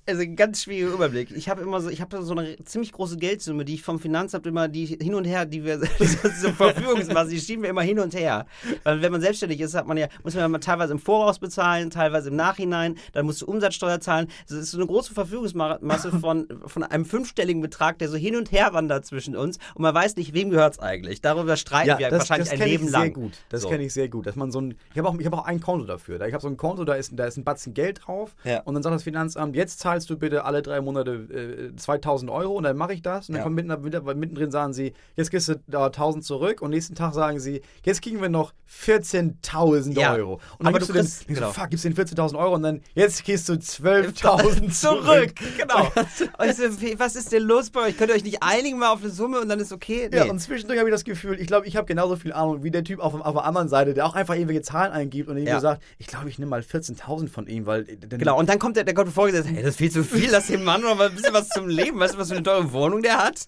[0.07, 1.31] Also ein ganz schwieriger Überblick.
[1.35, 4.47] Ich habe immer so, ich habe so eine ziemlich große Geldsumme, die ich vom Finanzamt
[4.47, 5.79] immer, die hin und her, die wir
[6.41, 8.47] so Verfügungsmasse, die schieben wir immer hin und her.
[8.83, 11.91] Weil wenn man selbstständig ist, hat man ja, muss man ja teilweise im Voraus bezahlen,
[11.91, 14.29] teilweise im Nachhinein, dann musst du Umsatzsteuer zahlen.
[14.49, 18.53] Das ist so eine große Verfügungsmasse von, von einem fünfstelligen Betrag, der so hin und
[18.53, 21.21] her wandert zwischen uns und man weiß nicht, wem gehört es eigentlich.
[21.23, 23.03] Darüber streiten wir wahrscheinlich ein kenn Leben ich lang.
[23.03, 23.33] sehr gut.
[23.49, 23.69] Das So.
[23.69, 24.27] kenne ich sehr gut.
[24.27, 26.21] Dass man so ein, ich habe auch, ich hab auch ein Konto dafür.
[26.27, 28.35] Ich habe so ein Konto, da ist, da ist ein Batzen Geld drauf.
[28.45, 28.61] Ja.
[28.61, 32.55] Und dann sagt das Finanzamt, jetzt zahlst du bitte alle drei Monate äh, 2000 Euro
[32.55, 33.29] und dann mache ich das.
[33.29, 33.43] Und dann Ja.
[33.45, 37.15] kommt mitten, mitten, mittendrin sagen sie, jetzt kriegst du da 1000 zurück und nächsten Tag
[37.15, 40.15] sagen sie, jetzt kriegen wir noch 14.000 Ja.
[40.15, 40.35] Euro.
[40.35, 41.53] Und dann Aber gibst du den, kriegst- denkst genau.
[41.53, 45.33] du, fuck, gibst den 14.000 Euro und dann, jetzt kriegst du 12.000 zurück.
[45.59, 45.89] Genau.
[46.55, 47.97] So, wie- was ist denn los bei euch?
[47.97, 50.09] Könnt ihr euch nicht einigen mal auf eine Summe und dann ist okay?
[50.11, 50.19] Nee.
[50.19, 52.71] Ja, und zwischendurch habe ich das Gefühl, ich glaube, ich habe genauso viel Ahnung wie
[52.71, 55.53] der Typ auf, auf der anderen Seite, der auch einfach irgendwelche Zahlen eingibt und irgendwie
[55.53, 55.61] Ja.
[55.61, 57.89] sagt, ich glaube, ich nehme mal 14.000 von ihm, weil...
[57.89, 60.31] äh, Genau, und dann kommt der, der kommt vorgesetzt, hey, das ist viel zu viel,
[60.31, 61.99] lass dem Mann noch mal ein bisschen was zum Leben.
[61.99, 63.47] Weißt du, was für eine teure Wohnung der hat?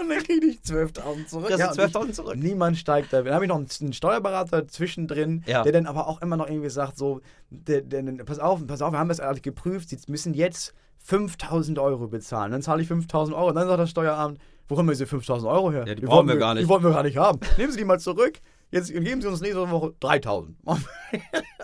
[0.00, 1.50] Und dann kriege ich 12.000 zurück.
[1.50, 2.36] Ich- 12.000 zurück.
[2.36, 3.22] Niemand steigt da.
[3.22, 5.62] Dann habe ich noch einen, Steuerberater zwischendrin, Ja.
[5.62, 8.92] der dann aber auch immer noch irgendwie sagt, so, der, der, pass auf, pass auf,
[8.92, 10.74] wir haben das alles geprüft, sie müssen jetzt
[11.08, 12.52] 5.000 Euro bezahlen.
[12.52, 15.70] Dann zahle ich 5.000 Euro und dann sagt das Steueramt, wo kommen diese 5.000 Euro
[15.70, 15.84] her?
[15.86, 16.64] Ja, die brauchen wollten wir gar nicht.
[16.64, 17.38] Die wollten wir gar nicht haben.
[17.56, 18.40] Nehmen Sie die mal zurück.
[18.72, 20.54] Jetzt geben Sie uns nächste Woche 3.000.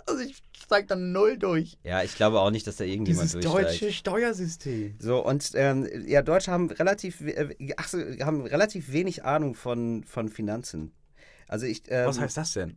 [0.07, 0.41] also ich
[0.73, 1.77] steige dann null durch.
[1.85, 3.83] Ja, ich glaube auch nicht, dass da irgendjemand Dieses durchsteigt.
[3.83, 4.95] deutsche Steuersystem.
[4.99, 10.03] So, und ähm, ja, Deutsche haben relativ, äh, ach so, haben relativ wenig Ahnung von,
[10.05, 10.93] von Finanzen.
[11.49, 12.77] Also ich, ähm, Was heißt das denn?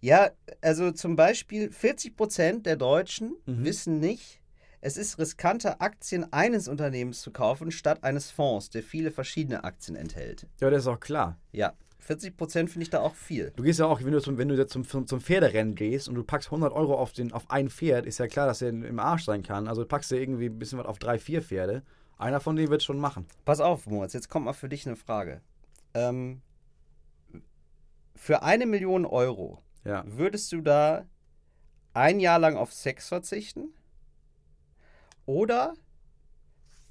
[0.00, 3.64] Ja, also zum Beispiel 40% der Deutschen Mhm.
[3.64, 4.40] wissen nicht,
[4.80, 9.96] es ist riskanter, Aktien eines Unternehmens zu kaufen, statt eines Fonds, der viele verschiedene Aktien
[9.96, 10.46] enthält.
[10.60, 11.38] Ja, das ist auch klar.
[11.52, 11.72] Ja,
[12.06, 13.52] 40% finde ich da auch viel.
[13.56, 16.08] Du gehst ja auch, wenn du zum, wenn du jetzt zum, zum, zum Pferderennen gehst
[16.08, 18.70] und du packst 100 Euro auf, den, auf ein Pferd, ist ja klar, dass er
[18.70, 19.68] im Arsch sein kann.
[19.68, 21.82] Also packst du irgendwie ein bisschen was auf drei, vier Pferde.
[22.18, 23.26] Einer von denen wird es schon machen.
[23.44, 25.40] Pass auf, Moritz, jetzt kommt mal für dich eine Frage.
[25.94, 26.42] Ähm,
[28.16, 30.04] für eine Million Euro Ja.
[30.06, 31.06] würdest du da
[31.94, 33.74] ein Jahr lang auf Sex verzichten?
[35.26, 35.74] Oder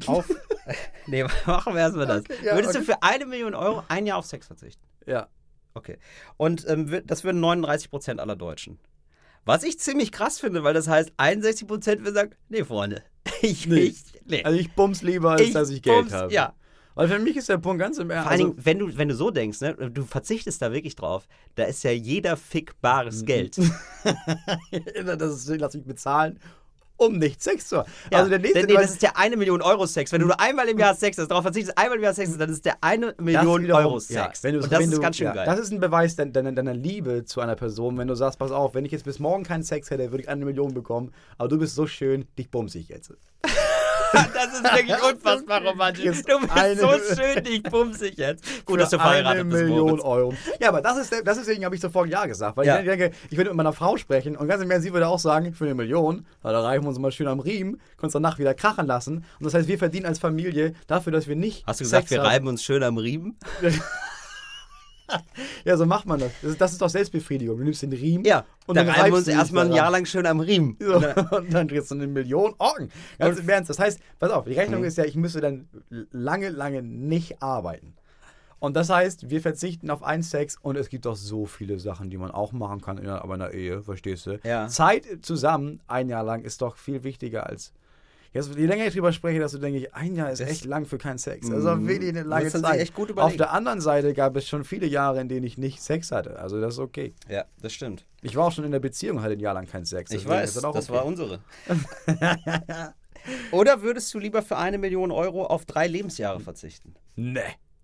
[0.08, 0.30] auf.
[1.08, 2.24] nee, machen wir erstmal das.
[2.43, 2.86] ja, würdest okay.
[2.86, 4.86] du für eine Million Euro ein Jahr auf Sex verzichten?
[5.06, 5.28] Ja.
[5.74, 5.98] Okay.
[6.38, 8.78] Und ähm, das würden 39% aller Deutschen.
[9.46, 11.68] Was ich ziemlich krass finde, weil das heißt, 61%
[12.02, 13.04] würden sagen, nee, Freunde,
[13.42, 14.22] ich nicht.
[14.26, 14.44] Nee.
[14.44, 16.34] Also ich bums lieber, als dass ich Geld bums- habe.
[16.34, 16.54] Ja.
[16.94, 18.24] Weil für mich ist der Punkt ganz im Ernst.
[18.24, 20.96] Vor allen Also, Dingen, wenn du, wenn du so denkst, ne, du verzichtest da wirklich
[20.98, 22.78] drauf, da ist ja jeder Fick Mhm.
[22.82, 23.58] bares Geld.
[25.18, 26.38] das ist, lass mich bezahlen,
[27.02, 27.92] um nicht Sex zu haben.
[28.12, 28.64] Ja, also der nächste.
[28.66, 30.12] nee, das ist der eine Million Euro Sex.
[30.12, 32.40] Wenn du nur einmal im Jahr Sex hast, darauf verzichtest, einmal im Jahr Sex hast,
[32.40, 34.44] dann ist der eine Million wiederum- Euro ja, Sex.
[34.44, 35.46] wenn du, Und das ist du, ganz schön ja, geil.
[35.46, 38.52] Das ist ein Beweis deiner, deiner, deiner Liebe zu einer Person, wenn du sagst, pass
[38.52, 41.50] auf, wenn ich jetzt bis morgen keinen Sex hätte, würde ich eine Million bekommen, aber
[41.50, 43.12] du bist so schön, dich bumse ich jetzt.
[44.34, 46.04] Das ist wirklich unfassbar romantisch.
[46.24, 48.43] Du bist eine- so schön, ich bumse dich jetzt.
[48.65, 50.04] Gut, dass du Für verheiratet eine bist, Million Moritz.
[50.04, 50.34] Euro.
[50.60, 52.80] Ja, aber das ist, das ist deswegen habe ich sofort Ja gesagt, weil Ja.
[52.80, 55.19] ich denke, ich würde mit meiner Frau sprechen und ganz im Ernst, sie würde auch
[55.19, 58.13] sagen, für eine Million, na, da reichen wir uns mal schön am Riemen, können uns
[58.13, 59.26] danach wieder krachen lassen.
[59.39, 62.12] Und das heißt, wir verdienen als Familie dafür, dass wir nicht Hast du gesagt, Sex
[62.12, 63.38] wir reiben uns schön am Riemen?
[65.65, 66.32] Ja, so macht man das.
[66.41, 67.58] Das ist, das ist doch Selbstbefriedigung.
[67.58, 68.45] Du nimmst den Riemen Ja.
[68.65, 69.74] und dann dann reiben wir uns erstmal ein.
[69.74, 70.78] Jahr lang schön am Riemen.
[70.82, 70.95] So,
[71.38, 72.89] und dann kriegst du eine Million Orgen.
[73.19, 73.69] Ganz im Ernst.
[73.69, 74.88] Das heißt, pass auf, die Rechnung Mhm.
[74.88, 75.67] ist ja, ich müsste dann
[76.12, 77.93] lange, lange nicht arbeiten.
[78.60, 82.10] Und das heißt, wir verzichten auf einen Sex und es gibt doch so viele Sachen,
[82.12, 84.39] die man auch machen kann in einer, in einer Ehe, verstehst du?
[84.43, 84.67] Ja.
[84.67, 87.74] Zeit zusammen, ein Jahr lang, ist doch viel wichtiger als.
[88.34, 90.86] Jetzt, je länger ich drüber spreche, desto denke ich, ein Jahr ist Das- echt lang
[90.86, 91.52] für keinen Sex.
[91.52, 92.80] Also wirklich eine lange Zeit.
[92.80, 95.82] echt gut Auf der anderen Seite gab es schon viele Jahre, in denen ich nicht
[95.82, 96.39] Sex hatte.
[96.39, 97.13] Also das ist okay.
[97.28, 98.06] Ja, das stimmt.
[98.22, 100.12] Ich war auch schon in der Beziehung, hatte ein Jahr lang keinen Sex.
[100.12, 100.98] Ich Deswegen weiß, das auch das okay.
[101.00, 101.39] war unsere.
[103.52, 106.96] oder würdest du lieber für eine Million Euro auf drei Lebensjahre verzichten?
[107.15, 107.41] Nee.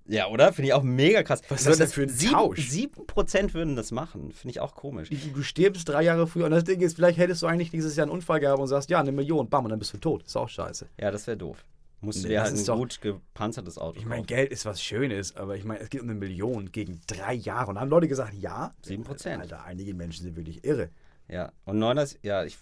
[0.08, 0.54] Ja, oder?
[0.54, 1.42] Finde ich auch mega krass.
[1.50, 2.70] Was ist das denn für ein sieben, Tausch?
[2.70, 4.32] Sieben Prozent würden das machen.
[4.32, 5.10] Finde ich auch komisch.
[5.10, 7.96] Du du stirbst drei Jahre früher und das Ding ist, vielleicht hättest du eigentlich dieses
[7.96, 10.24] Jahr einen Unfall gehabt und sagst, ja, eine Million, bam, und dann bist du tot.
[10.24, 10.88] Ist auch scheiße.
[11.00, 11.66] Ja, das wäre doof.
[12.00, 14.24] Musst du dir das halt ein doch- gut gepanzertes Auto Ich meine.
[14.24, 17.70] Geld ist was Schönes, aber ich meine, es geht um eine Million gegen drei Jahre.
[17.70, 18.74] Und da haben Leute gesagt, ja.
[18.86, 19.40] 7%.
[19.42, 20.90] Alter, einige Menschen sind wirklich irre.
[21.30, 22.58] Ja, und Neuner, ist- ja, ich,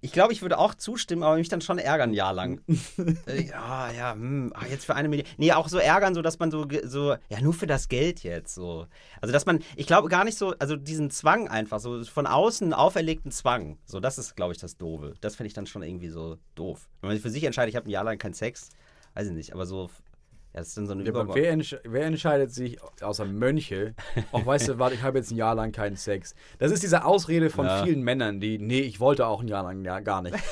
[0.00, 2.60] ich glaube, ich würde auch zustimmen, aber mich dann schon ärgern, ein Jahr lang.
[3.28, 5.28] äh, ja, ja, hm, ah, jetzt für eine Million.
[5.36, 8.54] Nee, auch so ärgern, so dass man so, so, ja, nur für das Geld jetzt,
[8.54, 8.86] so.
[9.20, 12.74] Also, dass man, ich glaube gar nicht so, also diesen Zwang einfach, so von außen
[12.74, 15.14] auferlegten Zwang, so, das ist, glaube ich, das Doofe.
[15.20, 16.88] Das finde ich dann schon irgendwie so doof.
[17.00, 18.70] Wenn man sich für sich entscheidet, ich habe ein Jahr lang keinen Sex,
[19.14, 19.90] weiß ich nicht, aber so,
[20.54, 21.42] ja, das ist dann so eine Ja, aber Überwachung.
[21.42, 23.94] wer, entsch wer entscheidet sich, außer Mönche,
[24.32, 26.34] auch weißt du, warte, ich habe jetzt ein Jahr lang keinen Sex.
[26.58, 27.82] Das ist diese Ausrede von Ja.
[27.84, 30.36] vielen Männern, die, nee, ich wollte auch ein Jahr lang ja, gar nicht.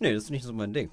[0.00, 0.90] Nee, das ist nicht so mein Ding.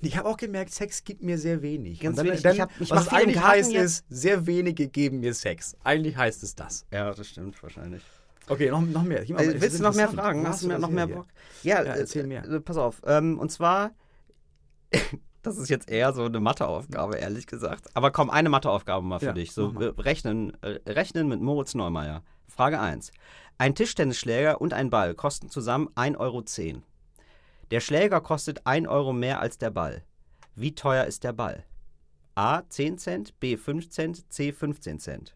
[0.00, 1.98] Ich habe auch gemerkt, Sex gibt mir sehr wenig.
[1.98, 2.42] Ganz dann, wenig.
[2.42, 3.84] Dann, Ich hab- ich was eigentlich heißt, jetzt.
[3.84, 5.76] ist, sehr wenige geben mir Sex.
[5.82, 6.86] Eigentlich heißt es das.
[6.92, 8.02] Ja, das stimmt wahrscheinlich.
[8.48, 9.24] Okay, noch, noch mehr.
[9.30, 10.08] Mal, Äh, willst du noch mehr.
[10.08, 10.46] Fragen?
[10.46, 11.16] Hast du mehr, das noch mehr hier?
[11.16, 11.26] Bock?
[11.64, 12.44] Ja, Ja, äh, erzähl mehr.
[12.44, 13.02] Äh, pass auf.
[13.04, 13.90] Ähm, und zwar,
[15.42, 17.94] das ist jetzt eher so eine Matheaufgabe, ehrlich gesagt.
[17.94, 19.52] Aber komm, eine Matheaufgabe mal für Ja, dich.
[19.52, 22.22] So äh, rechnen, äh, rechnen mit Moritz Neumeier.
[22.48, 23.12] Frage 1.
[23.58, 26.44] Ein Tischtennisschläger und ein Ball kosten zusammen 1,10 Euro.
[27.70, 30.02] Der Schläger kostet 1 Euro mehr als der Ball.
[30.54, 31.64] Wie teuer ist der Ball?
[32.34, 35.34] A 10 Cent, B 5 Cent, C 15 Cent.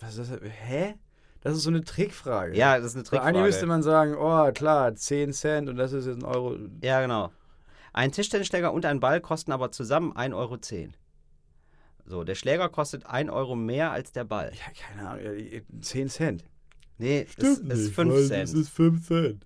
[0.00, 0.40] Was ist das?
[0.42, 0.94] Hä?
[1.40, 2.56] Das ist so eine Trickfrage.
[2.56, 3.28] Ja, das ist eine Trickfrage.
[3.28, 6.56] Eigentlich müsste man sagen, oh klar, 10 Cent und das ist jetzt ein Euro.
[6.82, 7.30] Ja, genau.
[7.92, 10.58] Ein Tischtennisschläger und ein Ball kosten aber zusammen 1,10 Euro.
[12.06, 14.52] So, der Schläger kostet 1 Euro mehr als der Ball.
[14.54, 16.44] Ja, keine Ahnung, äh, 10 Cent.
[16.98, 18.52] Nee, es es ist 5 Cent.
[18.52, 19.44] ist 5 Cent.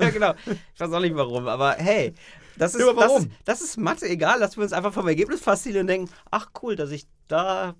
[0.00, 0.34] ja, genau.
[0.46, 2.14] Ich weiß auch nicht warum, aber hey,
[2.56, 4.38] das ist, Ja, das das ist Mathe egal.
[4.38, 7.74] Lassen wir uns einfach vom Ergebnis faszinieren und denken, ach cool, dass ich da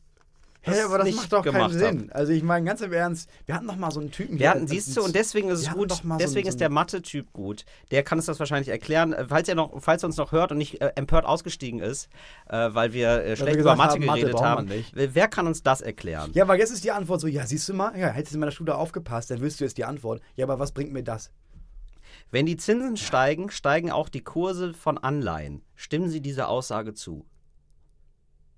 [0.62, 2.08] Hä, aber das macht doch keinen Sinn.
[2.10, 2.16] hab.
[2.16, 4.68] Also ich meine, ganz im Ernst, wir hatten doch mal so einen Typen Wir hatten,
[4.68, 7.64] siehst du, und deswegen ist es gut, so deswegen ein- ist so der Mathe-Typ gut.
[7.90, 9.12] Der kann uns das wahrscheinlich erklären.
[9.14, 12.08] Äh, Falls er, noch, falls er uns noch hört und nicht äh, empört ausgestiegen ist,
[12.48, 15.62] äh, weil wir äh, schlecht über Mathe haben, Mathe geredet man haben, wer kann uns
[15.62, 16.30] das erklären?
[16.34, 18.40] Ja, aber jetzt ist die Antwort so, ja, siehst du mal, ja, hättest du in
[18.40, 20.20] meiner Schule aufgepasst, dann wüsstest du jetzt die Antwort.
[20.36, 21.30] Ja, aber was bringt mir das?
[22.30, 25.62] Wenn die Zinsen steigen, steigen auch die Kurse von Anleihen.
[25.74, 27.24] Stimmen Sie dieser Aussage zu?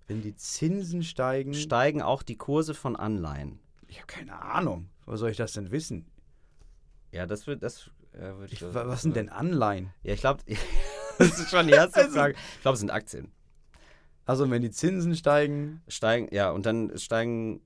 [0.06, 3.58] Wenn die Zinsen steigen, Steigen auch die Kurse von Anleihen?
[3.88, 4.88] ich habe keine Ahnung.
[5.04, 6.06] Wo soll ich das denn wissen?
[7.12, 8.54] Ja, das wird, das äh, würde ich.
[8.54, 9.90] Ich, wa- was sind denn Anleihen?
[10.02, 10.40] Ja, ich glaube,
[11.18, 12.34] das ist schon die erste Frage.
[12.56, 13.30] Ich glaube, es sind Aktien.
[14.24, 17.60] Also wenn die Zinsen steigen, Steigen, ja, und dann steigen.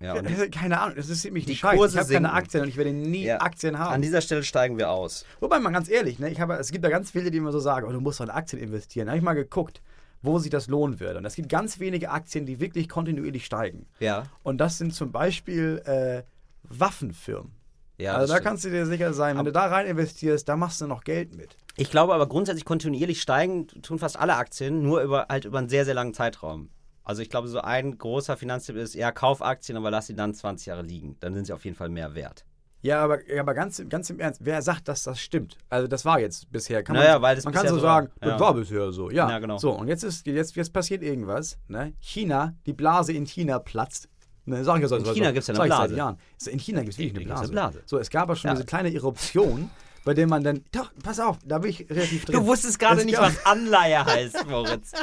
[0.00, 1.76] Ja, und Ja, keine Ahnung, das ist mich Die nicht scheiße.
[1.76, 2.32] Kurse Ich habe keine.
[2.32, 3.40] Aktien und ich werde nie Ja.
[3.40, 3.92] Aktien haben.
[3.94, 5.24] an dieser Stelle steigen wir aus.
[5.40, 7.60] Wobei, mal ganz ehrlich, ne, ich habe, es gibt da ganz viele, die immer so
[7.60, 9.06] sagen, oh, du musst doch in Aktien investieren.
[9.06, 9.82] Da habe ich mal geguckt,
[10.24, 11.18] wo sich das lohnen würde.
[11.18, 13.86] Und es gibt ganz wenige Aktien, die wirklich kontinuierlich steigen.
[14.00, 14.24] Ja.
[14.42, 16.22] Und das sind zum Beispiel äh,
[16.62, 17.52] Waffenfirmen.
[17.98, 18.48] ja also da stimmt.
[18.48, 21.36] kannst du dir sicher sein, wenn du da rein investierst, da machst du noch Geld
[21.36, 21.56] mit.
[21.76, 25.68] Ich glaube aber grundsätzlich kontinuierlich steigen tun fast alle Aktien, nur über, halt über einen
[25.68, 26.70] sehr, sehr langen Zeitraum.
[27.02, 30.32] Also ich glaube, so ein großer Finanztipp ist, ja, kauf Aktien, aber lass sie dann
[30.32, 31.16] 20 Jahre liegen.
[31.20, 32.46] Dann sind sie auf jeden Fall mehr wert.
[32.84, 35.56] Ja, aber, aber ganz, ganz im Ernst, wer sagt, dass das stimmt?
[35.70, 36.82] Also das war jetzt bisher.
[36.82, 38.02] Kann Naja, man, weil das man kann so so war.
[38.02, 38.30] sagen, Ja.
[38.32, 39.10] das war bisher so.
[39.10, 39.56] Ja, Ja, genau.
[39.56, 41.56] So, und jetzt, ist, jetzt, jetzt passiert irgendwas.
[41.66, 41.94] Ne?
[42.00, 44.08] China, die Blase in China platzt.
[44.44, 45.88] Ne, sag ich ja so, In China so- gibt's ja eine Blase.
[45.88, 46.18] Seit Jahren.
[46.46, 47.42] In China gibt es wirklich eine Blase.
[47.44, 47.82] eine Blase.
[47.86, 48.54] So, es gab aber schon Ja.
[48.54, 49.70] diese kleine Eruption,
[50.04, 50.62] bei der man dann.
[50.70, 52.34] Doch, pass auf, da bin ich relativ drin.
[52.40, 54.92] Du wusstest gerade Es nicht, was Anleihe heißt, Moritz.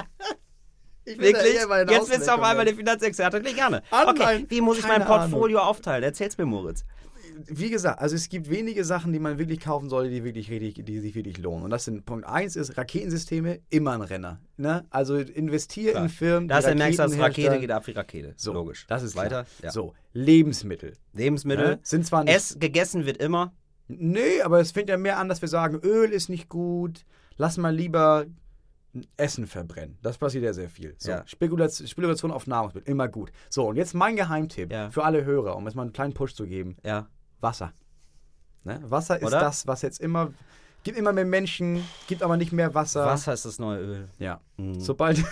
[1.03, 1.55] Ich Wirklich?
[1.89, 3.41] Jetzt bist du auf einmal der Finanzexperte.
[3.41, 3.81] Gerne.
[3.89, 6.03] Anleihen, Okay, wie muss ich mein Portfolio aufteilen?
[6.03, 6.85] Erzähl's mir, Moritz.
[7.47, 10.85] Wie gesagt, also es gibt wenige Sachen, die man wirklich kaufen sollte, die wirklich richtig,
[10.85, 11.63] die sich wirklich lohnen.
[11.63, 14.39] Und das sind Punkt 1 ist Raketensysteme, immer ein Renner.
[14.57, 14.85] Ne?
[14.89, 16.03] Also investier Klar.
[16.03, 18.33] in Firmen, Da die ist merkst, dass Raketen Rakete geht ab wie Rakete.
[18.37, 18.85] So, Logisch.
[18.87, 19.45] Das ist Weiter.
[19.61, 19.71] Ja.
[19.71, 20.93] So, Lebensmittel.
[21.13, 21.67] Lebensmittel.
[21.67, 21.79] Ne?
[21.83, 22.35] Sind zwar nicht.
[22.35, 23.53] Es gegessen wird immer.
[23.87, 27.05] nee, aber es fängt ja mehr an, dass wir sagen, Öl ist nicht gut,
[27.37, 28.25] lass mal lieber
[29.15, 29.97] Essen verbrennen.
[30.01, 30.95] Das passiert ja sehr viel.
[30.97, 31.23] So, Ja.
[31.25, 33.31] Spekulation, Spekulation auf Nahrungsmittel, immer gut.
[33.49, 34.89] So, und jetzt mein Geheimtipp Ja.
[34.91, 36.75] für alle Hörer, um jetzt mal einen kleinen Push zu geben.
[36.83, 37.07] Ja.
[37.41, 37.73] Wasser.
[38.63, 38.81] Ne?
[38.87, 39.39] Wasser ist Oder?
[39.39, 40.31] das, was jetzt immer.
[40.83, 43.05] Gibt immer mehr Menschen, gibt aber nicht mehr Wasser.
[43.05, 44.09] Wasser ist das neue Öl.
[44.17, 44.39] Ja.
[44.57, 44.79] Mhm.
[44.79, 45.23] Sobald.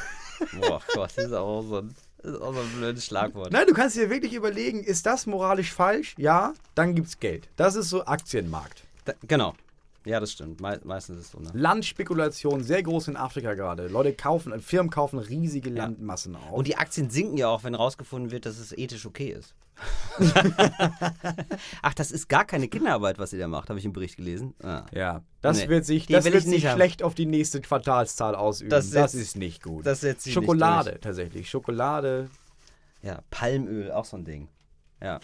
[0.60, 3.52] Boah Gott, das ist auch so ein, das ist auch so ein blödes Schlagwort.
[3.52, 6.14] Nein, du kannst dir wirklich überlegen, ist das moralisch falsch?
[6.20, 7.50] Ja, dann gibt's Geld.
[7.56, 8.84] Das ist so Aktienmarkt.
[9.06, 9.56] Da, genau.
[10.10, 10.60] Ja, das stimmt.
[10.60, 11.52] Me meistens ist es so, ne?
[11.54, 13.88] Landspekulation, sehr groß in Afrika gerade.
[13.88, 16.52] Leute kaufen, Firmen kaufen riesige Landmassen auf.
[16.52, 19.54] Und die Aktien sinken ja auch, wenn rausgefunden wird, dass es ethisch okay ist.
[21.82, 24.54] Ach, das ist gar keine Kinderarbeit, was ihr da macht, habe ich im Bericht gelesen.
[24.64, 24.86] Ah.
[24.92, 26.76] ja, das Nee, wird sich, das wird sich haben.
[26.76, 28.72] schlecht auf die nächste Quartalszahl ausüben.
[28.72, 29.86] Das Das, ist nicht gut.
[29.86, 31.50] Das Schokolade tatsächlich.
[31.50, 32.30] Schokolade.
[33.04, 34.50] Ja, Palmöl, auch so ein Ding.
[35.02, 35.20] Ja.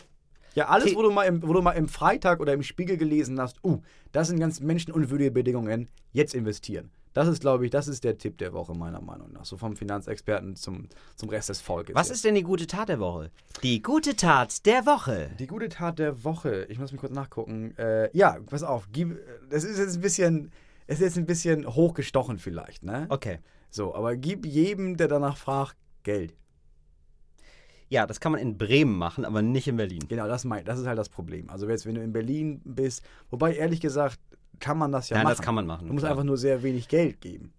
[0.56, 2.98] Ja, alles, The- wo du, mal im, wo du mal im Freitag oder im Spiegel
[2.98, 6.90] gelesen hast, uh, das sind ganz menschenunwürdige Bedingungen, jetzt investieren.
[7.14, 9.46] Das ist, glaube ich, das ist der Tipp der Woche, meiner Meinung nach.
[9.46, 11.96] So vom Finanzexperten zum, zum Rest des Volkes.
[11.96, 12.18] Was jetzt.
[12.18, 13.32] ist denn die gute Tat der Woche?
[13.64, 15.32] Die gute Tat der Woche.
[15.40, 16.66] Die gute Tat der Woche.
[16.68, 17.74] Ich muss mir kurz nachgucken.
[17.78, 18.90] Äh, ja, pass auf.
[18.92, 19.18] Gib,
[19.50, 20.52] das ist jetzt ein bisschen,
[20.88, 23.06] es ist jetzt ein bisschen hochgestochen vielleicht, ne?
[23.08, 23.40] Okay.
[23.70, 26.36] So, aber gib jedem, der danach fragt, Geld.
[27.96, 30.04] Ja, das kann man in Bremen machen, aber nicht in Berlin.
[30.10, 31.50] Genau, das, mein, das ist halt das Problem.
[31.50, 34.20] Also jetzt, wenn du in Berlin bist, wobei ehrlich gesagt,
[34.60, 35.38] kann man das ja Nein, machen.
[35.38, 35.88] das kann man machen.
[35.88, 36.12] Du musst klar.
[36.12, 37.54] einfach nur sehr wenig Geld geben.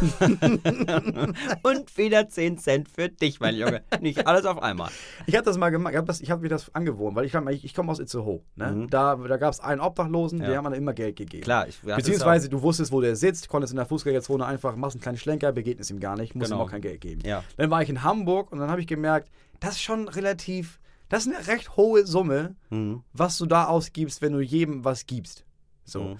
[1.62, 3.82] Und wieder 10 Cent für dich, mein Junge.
[4.00, 4.90] Nicht alles auf einmal.
[5.26, 7.74] Ich habe das mal gemacht, ich habe hab mir das angewohnt, weil ich, ich, ich
[7.74, 8.40] komme aus Itzehoe.
[8.56, 8.72] Ne?
[8.72, 8.90] Mhm.
[8.90, 10.46] Da, da gab es einen Obdachlosen, Ja.
[10.48, 11.42] dem haben wir dann immer Geld gegeben.
[11.42, 15.02] Klar, ich Beziehungsweise du wusstest, wo der sitzt, konntest in der Fußgängerzone einfach, machst einen
[15.02, 16.62] kleinen Schlenker, begegnest ihm gar nicht, musst Genau.
[16.62, 17.22] ihm auch kein Geld geben.
[17.24, 17.42] Ja.
[17.56, 19.30] Dann war ich in Hamburg und dann habe ich gemerkt,
[19.60, 20.78] das ist schon relativ,
[21.08, 23.02] das ist eine recht hohe Summe, Mhm.
[23.12, 25.44] was du da ausgibst, wenn du jedem was gibst.
[25.84, 26.02] So.
[26.02, 26.16] Mhm.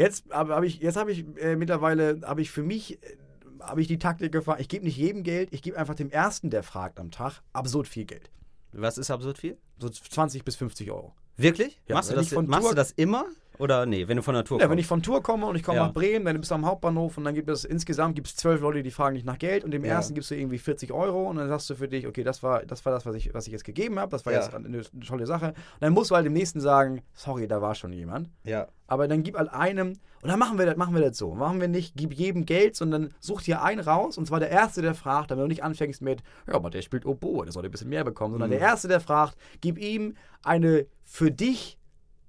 [0.00, 3.16] Jetzt habe hab ich, jetzt habe ich äh, mittlerweile, habe ich für mich, äh,
[3.60, 6.48] habe ich die Taktik gefahren, ich gebe nicht jedem Geld, ich gebe einfach dem Ersten,
[6.48, 8.30] der fragt am Tag, absurd viel Geld.
[8.72, 9.58] Was ist absurd viel?
[9.78, 11.14] So 20 bis 50 Euro.
[11.36, 11.78] Wirklich?
[11.86, 13.26] Ja, machst du das, machst Tour- du das immer?
[13.60, 14.70] Oder nee, wenn du von der Tour Ja, kommst?
[14.72, 15.86] wenn ich von Tour komme und ich komme Ja.
[15.86, 18.82] nach Bremen, dann bist du am Hauptbahnhof und dann gibt es insgesamt gibt's zwölf Leute,
[18.82, 19.92] die fragen dich nach Geld und dem Ja.
[19.92, 22.64] ersten gibst du irgendwie 40 Euro und dann sagst du für dich, okay, das war
[22.64, 24.40] das, war das was, ich, was ich jetzt gegeben habe, das war Ja.
[24.40, 25.48] jetzt eine, eine tolle Sache.
[25.48, 28.30] Und dann musst du halt dem nächsten sagen, sorry, da war schon jemand.
[28.44, 28.66] ja.
[28.86, 31.32] Aber dann gib halt einem, und dann machen wir das, machen wir das so.
[31.36, 34.82] Machen wir nicht, gib jedem Geld, sondern such dir einen raus, und zwar der Erste,
[34.82, 37.70] der fragt, damit du nicht anfängst mit, ja, aber der spielt Oboe, der sollte ein
[37.70, 38.54] bisschen mehr bekommen, sondern Mhm.
[38.54, 41.78] der Erste, der fragt, gib ihm eine für dich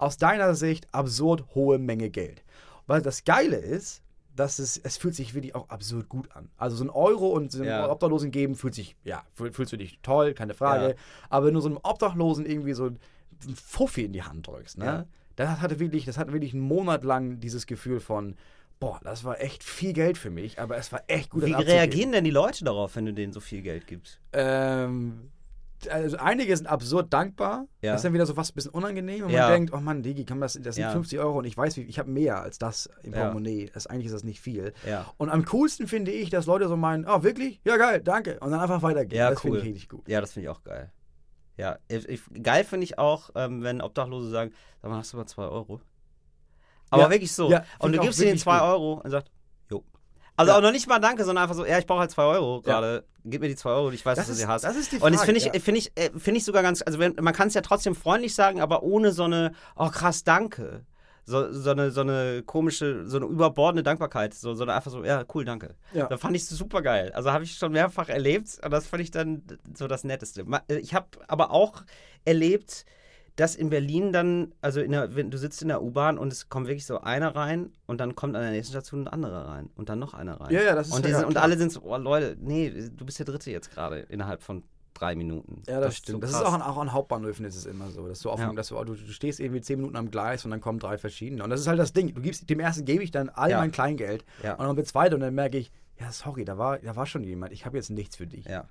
[0.01, 2.43] aus deiner Sicht absurd hohe Menge Geld.
[2.87, 4.01] Weil das Geile ist,
[4.35, 6.49] dass es, es fühlt sich wirklich auch absurd gut an.
[6.57, 7.89] Also so ein Euro und so einem Ja.
[7.91, 10.89] Obdachlosen geben, fühlt sich, ja, fühl- fühlst du dich toll, keine Frage.
[10.89, 10.95] Ja.
[11.29, 12.99] Aber wenn du so einem Obdachlosen irgendwie so einen
[13.55, 14.85] Fuffi in die Hand drückst, ne?
[14.85, 15.05] Ja.
[15.35, 18.35] Das hatte wirklich, das hatte wirklich einen Monat lang dieses Gefühl von,
[18.79, 21.45] boah, das war echt viel Geld für mich, aber es war echt gut.
[21.45, 24.19] Wie reagieren denn die Leute darauf, wenn du denen so viel Geld gibst?
[24.33, 25.29] Ähm,
[25.89, 27.67] also einige sind absurd dankbar.
[27.81, 27.91] Ja.
[27.91, 29.25] Das ist dann wieder so fast ein bisschen unangenehm.
[29.25, 29.43] Und Ja.
[29.43, 30.91] man denkt, oh Mann, Digi, komm, das, das sind Ja.
[30.91, 33.11] 50 Euro und ich weiß, ich habe mehr als das im.
[33.13, 33.69] Portemonnaie.
[33.73, 34.73] Das, eigentlich ist das nicht viel.
[35.17, 37.61] Und am coolsten finde ich, dass Leute so meinen, oh, wirklich?
[37.63, 38.39] Ja, geil, danke.
[38.39, 39.19] Und dann einfach weitergehen.
[39.19, 39.63] Ja, das finde cool.
[39.63, 40.07] ich richtig gut.
[40.07, 40.91] Ja, das finde ich auch geil.
[41.57, 45.17] Ja, ich, ich, geil finde ich auch, ähm, wenn Obdachlose sagen, sag mal, hast du
[45.17, 45.81] mal zwei Euro?
[46.89, 47.47] Aber wirklich so.
[47.79, 48.67] und du gibst ihnen wirklich zwei gut.
[48.67, 49.33] Euro und sagt, jo.
[50.37, 50.57] Also Ja.
[50.57, 52.73] auch noch nicht mal Danke, sondern einfach so, ja, ich brauche halt zwei Euro Ja.
[52.79, 53.03] gerade.
[53.25, 54.63] Gib mir die zwei Euro, ich weiß, Das dass du sie hast.
[54.63, 55.59] das ist die Und das Frage, finde ich, ja.
[55.59, 58.33] finde ich, äh, finde ich sogar ganz, also wenn, man kann es ja trotzdem freundlich
[58.33, 60.85] sagen, aber ohne so eine, oh krass, danke.
[61.23, 65.23] So, so, eine, so eine komische, so eine überbordene Dankbarkeit, so, sondern einfach so, ja,
[65.35, 65.75] cool, danke.
[65.93, 66.07] Ja.
[66.07, 67.11] Da fand ich es super geil.
[67.13, 69.43] Also habe ich schon mehrfach erlebt und das fand ich dann
[69.77, 70.43] so das Netteste.
[70.67, 71.83] Äh, Ich habe aber auch
[72.25, 72.85] erlebt,
[73.35, 76.49] dass in Berlin dann, also in der, wenn du sitzt in der U-Bahn und es
[76.49, 79.69] kommt wirklich so einer rein und dann kommt an der nächsten Station ein anderer rein
[79.75, 80.53] und dann noch einer rein.
[80.53, 83.05] Ja, ja, das ist und, ja, sind, und alle sind so, oh Leute, nee, du
[83.05, 84.63] bist der Dritte jetzt gerade innerhalb von
[84.93, 85.63] drei Minuten.
[85.67, 86.17] Ja, das, ist stimmt.
[86.17, 88.07] so das ist auch an, auch an Hauptbahnhöfen ist es immer so.
[88.07, 88.51] Dass du, auf, Ja.
[88.53, 91.43] dass du, du, du stehst irgendwie zehn Minuten am Gleis und dann kommen drei verschiedene.
[91.43, 92.13] Und das ist halt das Ding.
[92.13, 93.59] Du gibst, dem ersten gebe ich dann all Ja.
[93.59, 94.55] mein Kleingeld Ja.
[94.55, 97.23] und dann wird zweite und dann merke ich, ja, sorry, da war, da war schon
[97.23, 97.51] jemand.
[97.53, 98.45] Ich habe jetzt nichts für dich.
[98.45, 98.67] Ja.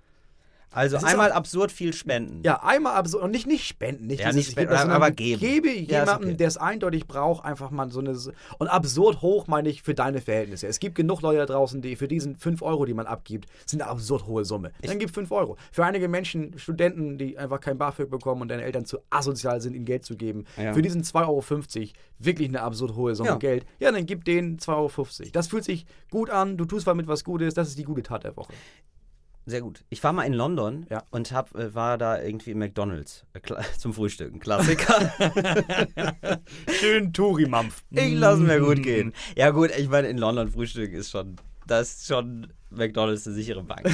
[0.73, 2.43] Also Das einmal absurd viel spenden.
[2.45, 5.11] Ja, einmal absurd und nicht, nicht spenden, nicht Ja, nicht ich gebe spenden, das, aber
[5.11, 5.41] geben.
[5.41, 6.37] Gebe Ja, jemandem, okay.
[6.37, 8.13] der es eindeutig braucht, einfach mal so eine.
[8.59, 10.69] Und absurd hoch meine ich für deine Verhältnisse.
[10.69, 13.83] Es gibt genug Leute da draußen, die für diesen 5 Euro, die man abgibt, sind
[13.83, 14.71] eine absurd hohe Summe.
[14.83, 15.57] Dann gib 5 Euro.
[15.73, 19.75] Für einige Menschen, Studenten, die einfach kein BAföG bekommen und deine Eltern zu asozial sind,
[19.75, 20.73] ihnen Geld zu geben, Ja.
[20.73, 21.27] für diesen 2,50
[21.81, 23.39] Euro wirklich eine absurd hohe Summe.
[23.39, 24.71] Geld, ja, dann gib denen 2,50
[25.21, 25.31] Euro.
[25.33, 28.25] Das fühlt sich gut an, du tust damit was Gutes, das ist die gute Tat
[28.25, 28.53] der Woche.
[29.51, 29.85] Sehr gut.
[29.89, 31.03] Ich war mal in London Ja.
[31.11, 33.41] und hab, äh, war da irgendwie im McDonalds äh,
[33.79, 34.33] zum Frühstück.
[34.33, 35.11] Ein Klassiker.
[36.71, 37.83] Schön Touri-Mampf.
[37.91, 39.13] ich lasse mir gut gehen.
[39.37, 41.35] Ja gut, ich meine, in London Frühstück ist schon,
[41.67, 43.91] das ist schon McDonalds eine sichere Bank.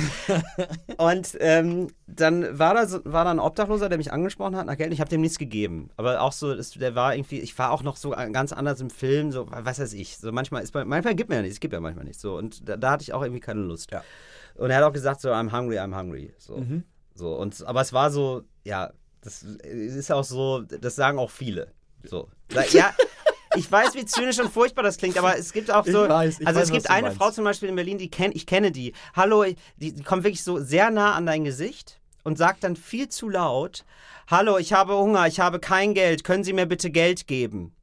[0.99, 4.77] und ähm, dann war da, so, war da ein Obdachloser, der mich angesprochen hat nach
[4.77, 4.93] Geld.
[4.93, 5.89] Ich habe dem nichts gegeben.
[5.97, 8.91] Aber auch so, das, der war irgendwie, ich war auch noch so ganz anders im
[8.91, 10.19] Film, so, was weiß ich.
[10.19, 12.21] So manchmal ist man, manchmal gibt mir ja nichts, es gibt ja manchmal nichts.
[12.21, 13.91] So, und da, da hatte ich auch irgendwie keine Lust.
[13.91, 14.03] Ja.
[14.57, 16.33] Und er hat auch gesagt, so, I'm hungry, I'm hungry.
[16.39, 16.57] So.
[16.57, 16.85] Mhm.
[17.15, 18.93] So, und, aber es war so, ja,
[19.23, 21.73] das ist auch so, das sagen auch viele.
[22.05, 22.29] So.
[22.71, 22.95] Ja,
[23.57, 26.09] ich weiß, wie zynisch und furchtbar das klingt, aber es gibt auch Ich so.
[26.09, 27.19] weiß, ich also weiß, es gibt eine meinst.
[27.19, 28.93] Frau zum Beispiel in Berlin, die kenn, ich kenne die.
[29.15, 29.45] Hallo,
[29.77, 33.29] die, die kommt wirklich so sehr nah an dein Gesicht und sagt dann viel zu
[33.29, 33.85] laut:
[34.29, 37.75] Hallo, ich habe Hunger, ich habe kein Geld, können Sie mir bitte Geld geben?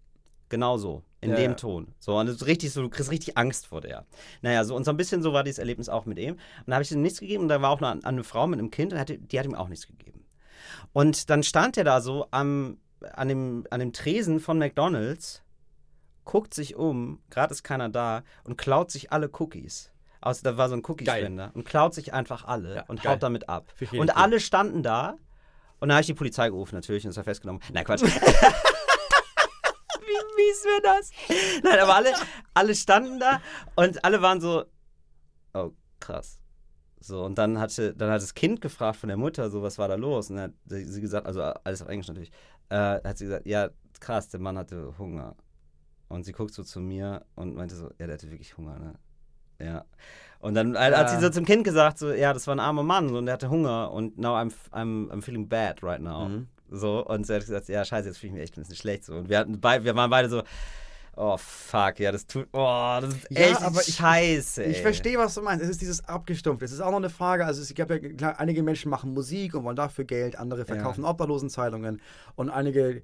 [0.49, 1.03] Genau so.
[1.23, 1.55] In Ja, dem ja.
[1.55, 1.93] Ton.
[1.99, 4.05] So, und ist richtig so, du kriegst richtig Angst vor der.
[4.41, 6.33] Naja, so, und so ein bisschen so war dieses Erlebnis auch mit ihm.
[6.33, 8.45] Und da habe ich ihm nichts gegeben und da war auch noch eine, eine Frau
[8.47, 10.25] mit einem Kind und hatte, die hat ihm auch nichts gegeben.
[10.91, 12.77] Und dann stand er da so am,
[13.13, 15.41] an, dem, an dem Tresen von McDonalds,
[16.25, 19.91] guckt sich um, gerade ist keiner da, und klaut sich alle Cookies.
[20.21, 23.13] Also da war so ein Cookie-Spender und klaut sich einfach alle Ja, und geil.
[23.13, 23.73] haut damit ab.
[23.91, 25.17] Und alle standen da
[25.81, 27.61] und dann habe ich die Polizei gerufen natürlich und ist er festgenommen.
[27.73, 28.03] Nein, Quatsch.
[30.53, 31.11] Mies wäre das?
[31.63, 32.13] Nein, aber alle,
[32.53, 33.41] alle standen da
[33.75, 34.65] und alle waren so,
[35.53, 36.39] oh, krass.
[36.99, 39.87] So, und dann hatte, dann hat das Kind gefragt von der Mutter, so, was war
[39.87, 40.29] da los?
[40.29, 42.31] Und dann hat sie gesagt, also alles auf Englisch natürlich,
[42.69, 45.35] äh, hat sie gesagt, ja, krass, der Mann hatte Hunger.
[46.07, 48.93] Und sie guckt so zu mir und meinte so, ja, der hatte wirklich Hunger, ne?
[49.59, 49.85] Ja.
[50.39, 51.21] Und dann hat hat sie Ja.
[51.21, 53.49] so zum Kind gesagt, so, ja, das war ein armer Mann so, und der hatte
[53.49, 56.27] Hunger und now I'm, I'm, I'm feeling bad right now.
[56.29, 56.47] Mhm.
[56.75, 59.05] So, und sie hat gesagt, ja, scheiße, jetzt fühle ich mich echt ein bisschen schlecht.
[59.05, 59.13] So.
[59.13, 60.41] Und wir, hatten beid, wir waren beide so,
[61.15, 64.63] oh fuck, ja, das tut, oh, das ist Ja, echt aber ich- scheiße.
[64.63, 64.81] Ich ey.
[64.81, 65.63] verstehe, was du meinst.
[65.63, 66.63] Es ist dieses abgestumpft.
[66.63, 67.45] Es ist auch noch eine Frage.
[67.45, 71.05] Also es gab ja klar, einige Menschen machen Musik und wollen dafür Geld, andere verkaufen
[71.05, 72.01] Obdachlosenzeitungen
[72.35, 73.03] und einige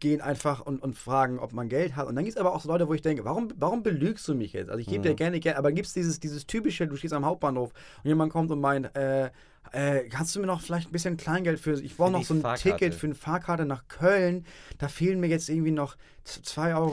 [0.00, 2.06] gehen einfach und, und fragen, ob man Geld hat.
[2.06, 4.34] Und dann gibt es aber auch so Leute, wo ich denke, warum, warum belügst du
[4.34, 4.70] mich jetzt?
[4.70, 5.02] Also ich gebe Mhm.
[5.02, 8.32] dir gerne Geld, aber gibt es dieses, dieses typische, du stehst am Hauptbahnhof und jemand
[8.32, 9.30] kommt und meint, äh,
[9.70, 12.40] äh, kannst du mir noch vielleicht ein bisschen Kleingeld für, ich brauche noch so ein
[12.42, 12.68] Fahrkarte.
[12.78, 14.44] Ticket für eine Fahrkarte nach Köln,
[14.78, 16.92] da fehlen mir jetzt irgendwie noch 2,60 Euro.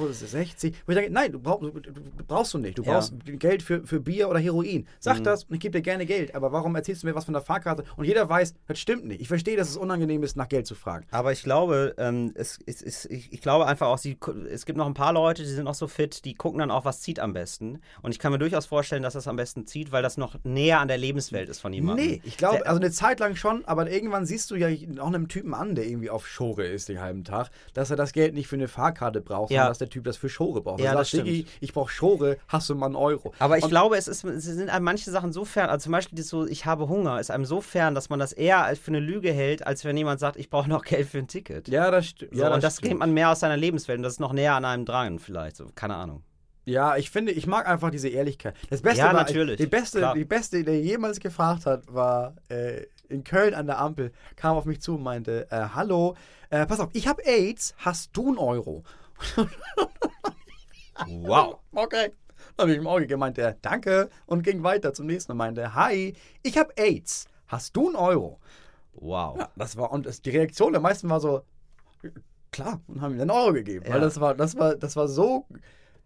[0.86, 2.78] Wo ich denke, nein, du, brauch, du, du, du brauchst du nicht.
[2.78, 2.94] Du Ja.
[2.94, 4.88] brauchst Geld für, für Bier oder Heroin.
[5.00, 5.24] Sag Mhm.
[5.24, 6.34] das und ich gebe dir gerne Geld.
[6.34, 7.84] Aber warum erzählst du mir was von der Fahrkarte?
[7.96, 9.22] Und jeder weiß, das stimmt nicht.
[9.22, 11.06] Ich verstehe, dass es unangenehm ist, nach Geld zu fragen.
[11.12, 14.18] Aber ich glaube, ähm, es, es, es, ich, ich glaube einfach auch, sie,
[14.52, 16.86] es gibt noch ein paar Leute, die sind noch so fit, die gucken dann auch,
[16.86, 17.82] was zieht am besten.
[18.02, 20.80] Und ich kann mir durchaus vorstellen, dass das am besten zieht, weil das noch näher
[20.80, 22.06] an der Lebenswelt ist von jemandem.
[22.08, 24.68] Nee, ich glaube, Der- also eine Zeit lang schon, aber irgendwann siehst du ja
[25.02, 28.14] auch einem Typen an, der irgendwie auf Schore ist den halben Tag, dass er das
[28.14, 29.62] Geld nicht für eine Fahrkarte braucht, Ja.
[29.62, 30.80] sondern dass der Typ das für Schore braucht.
[30.80, 33.34] Ja, Er das sagt, Diggi, ich brauche Schore, hast du mal einen Euro.
[33.40, 35.92] Aber ich Und- glaube, es, ist, es sind einem manche Sachen so fern, also zum
[35.92, 38.80] Beispiel das so, ich habe Hunger, ist einem so fern, dass man das eher als
[38.80, 41.68] für eine Lüge hält, als wenn jemand sagt, ich brauche noch Geld für ein Ticket.
[41.68, 42.34] Ja, das stimmt.
[42.36, 42.88] So, ja, und das stimmt.
[42.90, 45.56] kennt man mehr aus seiner Lebenswelt und das ist noch näher an einem dran, vielleicht.
[45.56, 46.24] So, keine Ahnung.
[46.70, 48.56] Ja, ich finde, ich mag einfach diese Ehrlichkeit.
[48.70, 50.14] Das Beste Ja, war, natürlich, Die beste, klar.
[50.14, 54.66] die beste, der jemals gefragt hat, war äh, in Köln an der Ampel, kam auf
[54.66, 56.16] mich zu und meinte, äh, hallo,
[56.52, 58.84] äh, pass auf, ich habe AIDS, hast du einen Euro?
[61.08, 61.60] Wow.
[61.72, 62.12] Okay.
[62.58, 65.38] Dann habe ich ihm auch gegeben, meinte er, danke, und ging weiter zum nächsten und
[65.38, 66.14] meinte, hi,
[66.44, 68.40] ich habe AIDS, hast du einen Euro?
[68.94, 69.38] Wow.
[69.40, 71.44] Ja, das war, und das, die Reaktion der meisten war so,
[72.52, 73.86] klar, und haben ihm einen Euro gegeben.
[73.86, 73.94] Ja.
[73.94, 75.46] Weil das war, das war, das war so,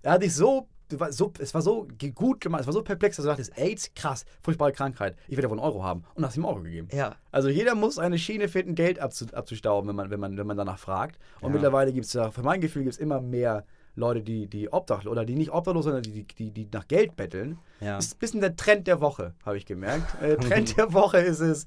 [0.04, 0.68] er hat dich so,
[1.10, 4.26] so, es war so gut gemacht, es war so perplex, dass du dachtest, AIDS, krass,
[4.42, 6.04] furchtbare Krankheit, ich werde wohl einen Euro haben.
[6.14, 6.88] Und hast ihm Euro gegeben.
[6.92, 7.16] Ja.
[7.32, 10.58] Also jeder muss eine Schiene finden, Geld abzu, abzustauben, wenn man, wenn, man, wenn man
[10.58, 11.18] danach fragt.
[11.42, 11.54] Und Ja.
[11.54, 15.24] mittlerweile gibt es für mein Gefühl, gibt es immer mehr Leute, die, die obdachlos oder
[15.26, 17.58] die nicht obdachlos, sondern die, die, die nach Geld betteln.
[17.80, 17.96] Ja.
[17.96, 20.22] Das ist ein bisschen der Trend der Woche, habe ich gemerkt.
[20.22, 21.66] Äh, Trend der Woche ist es,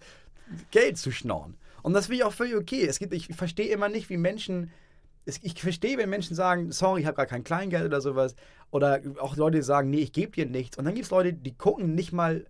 [0.70, 1.56] Geld zu schnorren.
[1.82, 2.84] Und das finde ich auch völlig okay.
[2.84, 4.70] Es gibt, ich verstehe immer nicht, wie Menschen.
[5.42, 8.36] Ich verstehe, wenn Menschen sagen, sorry, ich habe gar kein Kleingeld oder sowas.
[8.70, 10.78] Oder auch Leute, sagen, nee, ich gebe dir nichts.
[10.78, 12.46] Und dann gibt es Leute, die gucken nicht mal,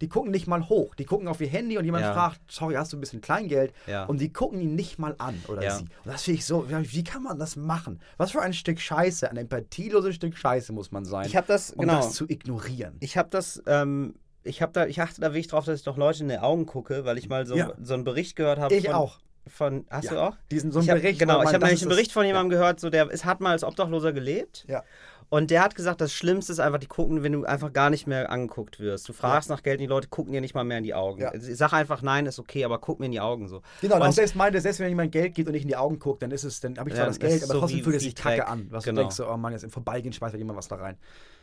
[0.00, 0.94] die gucken nicht mal hoch.
[0.94, 2.12] Die gucken auf ihr Handy und jemand Ja.
[2.14, 3.72] fragt, sorry, hast du ein bisschen Kleingeld?
[3.88, 4.04] Ja.
[4.06, 5.76] Und die gucken ihn nicht mal an oder Ja.
[5.76, 5.82] sie.
[5.82, 8.00] Und das finde ich so, wie kann man das machen?
[8.16, 11.72] Was für ein Stück Scheiße, ein empathieloses Stück Scheiße muss man sein, Ich habe das,
[11.72, 11.96] um genau.
[11.96, 12.96] das zu ignorieren.
[13.00, 14.14] Ich habe das, ähm,
[14.44, 16.64] ich habe da, ich achte da wirklich drauf, dass ich doch Leute in die Augen
[16.64, 17.72] gucke, weil ich mal so, Ja.
[17.82, 18.74] so einen Bericht gehört habe.
[18.74, 19.18] Ich von, auch.
[19.50, 20.10] Von, hast Ja.
[20.12, 20.36] du auch?
[20.50, 22.24] Diesen, so einen ich hab, Bericht, Genau, weil ich habe nämlich einen ist- Bericht von
[22.24, 24.64] jemandem gehört, so der es hat mal als Obdachloser gelebt.
[24.68, 24.84] Ja.
[25.28, 28.06] Und der hat gesagt, das Schlimmste ist einfach, die gucken, wenn du einfach gar nicht
[28.08, 29.08] mehr angeguckt wirst.
[29.08, 31.20] Du fragst nach Geld und die Leute gucken dir nicht mal mehr in die Augen.
[31.20, 31.32] Ja.
[31.32, 33.62] Ich sag einfach, nein, ist okay, aber guck mir in die Augen so.
[33.80, 36.00] Genau, und Und- selbst meinte, selbst wenn jemand Geld gibt und nicht in die Augen
[36.00, 37.84] guckt, dann ist es, dann habe ich zwar Ja, das Geld, ist aber so trotzdem
[37.84, 38.66] fühlt es sich kacke an.
[38.70, 38.96] Was Genau.
[38.96, 40.96] du denkst, so, oh Mann, jetzt im Vorbeigehen schmeißt jemand was da rein.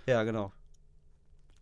[0.05, 0.51] Ja, genau.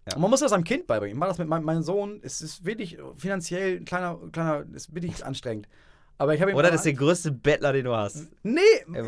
[0.07, 0.15] Ja.
[0.15, 1.15] Und man muss das am Kind beibringen.
[1.15, 2.19] Ich mache das mit meinem, meinem Sohn.
[2.23, 5.67] Es ist wirklich finanziell ein kleiner, kleiner, ist wirklich anstrengend.
[6.17, 8.27] Aber ich habe ihm Oder das ist der größte Bettler, den du hast.
[8.43, 9.01] Nee, nee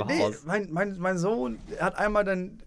[0.45, 2.61] mein, mein, mein Sohn hat einmal dann,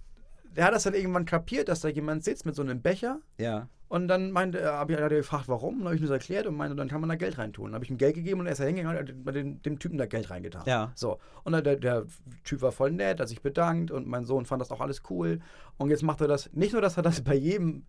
[0.57, 3.69] der hat das dann irgendwann kapiert, dass da jemand sitzt mit so einem Becher Ja.
[3.89, 6.09] und dann meinte er, hab ich, hat er gefragt, warum, und dann habe ich nur
[6.09, 7.67] so erklärt und meinte, dann kann man da Geld reintun.
[7.67, 9.61] Dann habe ich ihm Geld gegeben und er ist da hingegangen und hat bei dem,
[9.63, 10.63] dem Typen da Geld reingetan.
[10.67, 10.91] Ja.
[10.95, 12.07] So, und dann der, der
[12.45, 15.41] Typ war voll nett, hat sich bedankt und mein Sohn fand das auch alles cool.
[15.77, 17.85] Und jetzt macht er das, nicht nur, dass er das bei jedem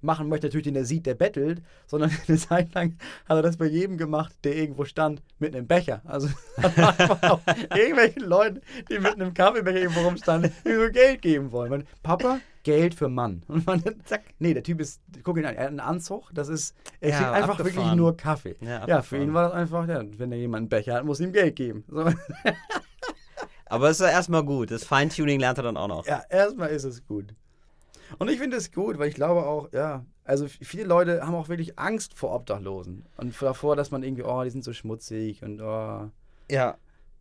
[0.00, 2.96] machen möchte, natürlich, den er sieht, der bettelt, sondern eine Zeit lang
[3.28, 6.02] hat er das bei jedem gemacht, der irgendwo stand, mit einem Becher.
[6.04, 6.28] Also
[6.62, 7.40] hat einfach auch
[7.74, 11.70] irgendwelchen Leuten, die mit einem Kaffeebecher irgendwo rumstanden, so Geld geben wollen.
[11.70, 13.42] Man, Papa, Geld für Mann.
[13.48, 14.22] Und man, zack.
[14.38, 17.16] Nee, der Typ ist, guck ihn an, er hat einen Anzug, das ist, er Ja,
[17.16, 17.76] kriegt einfach abgefahren.
[17.76, 18.56] wirklich nur Kaffee.
[18.60, 21.20] Ja, Ja, für ihn war das einfach, ja, wenn er jemand einen Becher hat, muss
[21.20, 21.84] ihm Geld geben.
[21.88, 22.10] So.
[23.66, 24.70] Aber es ist ja erstmal gut.
[24.70, 26.06] Das Feintuning lernt er dann auch noch.
[26.06, 27.34] Ja, erstmal ist es gut.
[28.18, 31.48] Und ich finde es gut, weil ich glaube auch, ja, also viele Leute haben auch
[31.48, 35.60] wirklich Angst vor Obdachlosen und davor, dass man irgendwie, oh, die sind so schmutzig und
[35.60, 36.10] oh.
[36.50, 36.76] Ja,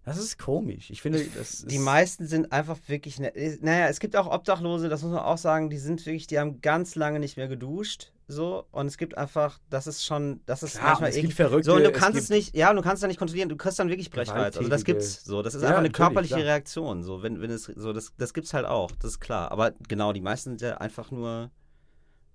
[0.05, 0.91] Das ist komisch.
[0.91, 1.25] Ich finde,
[1.65, 3.19] die meisten sind einfach wirklich.
[3.19, 6.39] Ne naja, es gibt auch Obdachlose, das muss man auch sagen, die sind wirklich, die
[6.39, 8.11] haben ganz lange nicht mehr geduscht.
[8.27, 11.33] So, und es gibt einfach, das ist schon, das ist Klar, manchmal es gibt.
[11.33, 13.55] Verrückte, So, und du kannst es, nicht, ja, du kannst es dann nicht kontrollieren, du
[13.55, 14.57] kriegst dann wirklich Brechreiz.
[14.57, 15.43] Also das gibt's so.
[15.43, 16.45] Das ist Ja, einfach eine körperliche klar.
[16.45, 17.03] Reaktion.
[17.03, 19.51] So, wenn, wenn es so, das, das gibt's halt auch, das ist klar.
[19.51, 21.51] Aber genau, die meisten sind ja einfach nur,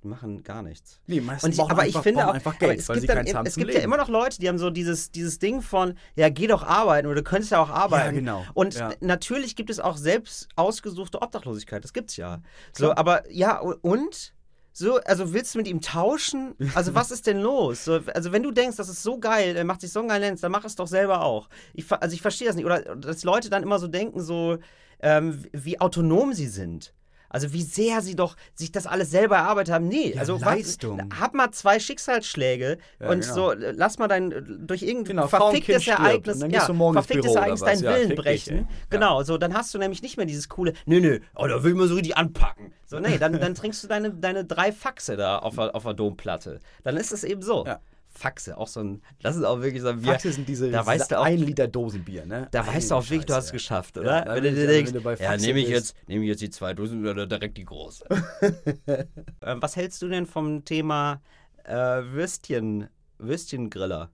[0.05, 1.01] machen gar nichts.
[1.07, 3.33] Nee, meistens Und ich, aber einfach, ich finde auch, einfach Geld, es weil gibt, sie
[3.33, 6.29] dann, es gibt ja immer noch Leute, die haben so dieses, dieses Ding von, ja,
[6.29, 8.15] geh doch arbeiten oder du könntest ja auch arbeiten.
[8.15, 8.91] genau, Und ja.
[9.01, 12.41] natürlich gibt es auch selbst ausgesuchte Obdachlosigkeit, das gibt's ja.
[12.73, 12.99] So, Klar.
[12.99, 14.35] aber ja, und?
[14.73, 16.55] So, also willst du mit ihm tauschen?
[16.75, 17.85] Also was ist denn los?
[17.85, 20.23] So, also wenn du denkst, das ist so geil, er macht sich so einen geilen
[20.23, 21.49] Lenz, dann mach es doch selber auch.
[21.75, 22.65] Ich, also ich verstehe das nicht.
[22.65, 24.59] Oder dass Leute dann immer so denken, so
[25.01, 26.95] ähm, wie autonom sie sind.
[27.31, 29.89] Also wie sehr sie doch sich das alles selber erarbeitet haben.
[29.89, 31.01] Nee, Ja, also Leistung.
[31.11, 33.35] Was, hab mal zwei Schicksalsschläge Ja, und genau.
[33.35, 36.61] so, äh, lass mal dein, äh, durch irgendein Genau, verficktes stirbt Ereignis, dann ja,
[36.93, 38.57] verficktes Ereignis deinen Ja, Willen dich, brechen.
[38.57, 38.63] ey.
[38.63, 38.67] Ja.
[38.91, 41.75] Genau, so, dann hast du nämlich nicht mehr dieses coole, nö, nö, oh, da will
[41.75, 42.73] man so richtig anpacken.
[42.87, 45.95] So, nee, dann, dann trinkst du deine, deine drei Faxe da auf der, auf der
[45.95, 46.59] Domplatte.
[46.83, 47.65] Dann ist es eben so.
[47.65, 47.79] Ja.
[48.21, 50.13] Faxe, auch so ein, das ist auch wirklich so ein Bier.
[50.13, 52.49] Faxe sind diese, da weißt diese du auch, 1 Liter Dosenbier, ne?
[52.51, 54.27] da weißt du auch wirklich, du hast es geschafft, oder?
[54.27, 56.51] Ja, wenn du dir denkst, wenn du ja, nehme ich, jetzt, nehm ich jetzt die
[56.51, 58.05] zwei Dosen oder direkt die große.
[59.43, 61.23] ähm, was hältst du denn vom Thema
[61.65, 64.11] äh, Würstchen, Würstchengriller?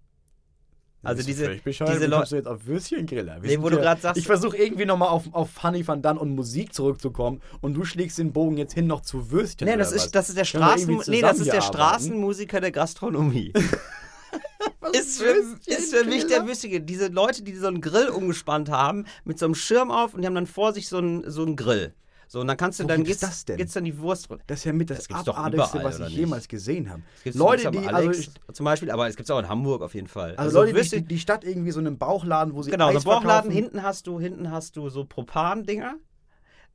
[1.07, 2.37] Also diese, diese Leute.
[2.37, 3.39] jetzt auf Würstchengriller?
[3.43, 6.35] Nee, wo du grad sagst- Ich versuche irgendwie nochmal auf, auf Funny van Dunn und
[6.35, 9.69] Musik zurückzukommen und du schlägst den Bogen jetzt hin noch zu Würstchen.
[9.69, 11.61] Nee, das ist, das ist der Straßen, nee, das ist der?
[11.61, 13.53] Straßenmusiker der Gastronomie.
[14.93, 15.35] ist, für,
[15.67, 16.47] ist für mich der?
[16.47, 16.81] Wüstige.
[16.81, 20.27] Diese Leute, die so einen Grill umgespannt haben, mit so einem Schirm auf und die
[20.27, 21.95] haben dann vor sich so einen, so einen Grill.
[22.29, 23.57] So, und dann kannst du Wo dann gibt's das denn?
[23.57, 24.29] geht's dann die Wurst.
[24.49, 27.03] Das ist ja mit das, Das gibt's doch Abartigste, was ich jemals gesehen habe.
[27.23, 29.49] Gibt's Leute, gibt's die, also, Alex ich, zum Beispiel, aber es gibt es auch in
[29.49, 30.35] Hamburg auf jeden Fall.
[30.37, 33.05] also Leute, Würstchen- die, die Stadt irgendwie so einen Bauchladen, wo sie genau, so Eis
[33.05, 33.53] Bauchladen, verkaufen.
[33.53, 35.95] hinten hast du, hinten hast du so Propan-Dinger.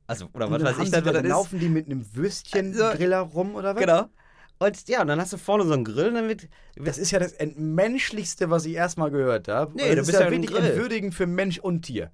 [0.06, 1.28] Also, oder was dann weiß ich, dann, da- das ist.
[1.28, 3.80] laufen die mit einem Würstchengriller rum oder was?
[3.80, 4.08] Genau.
[4.58, 6.48] Und ja, und dann hast du vorne so einen Grill dann wird.
[6.76, 9.72] Das ist ja das Entmenschlichste, was ich erstmal gehört habe.
[9.74, 12.10] Nee, das du ist bist ja ja ein wirklich entwürdigend für Mensch und Tier.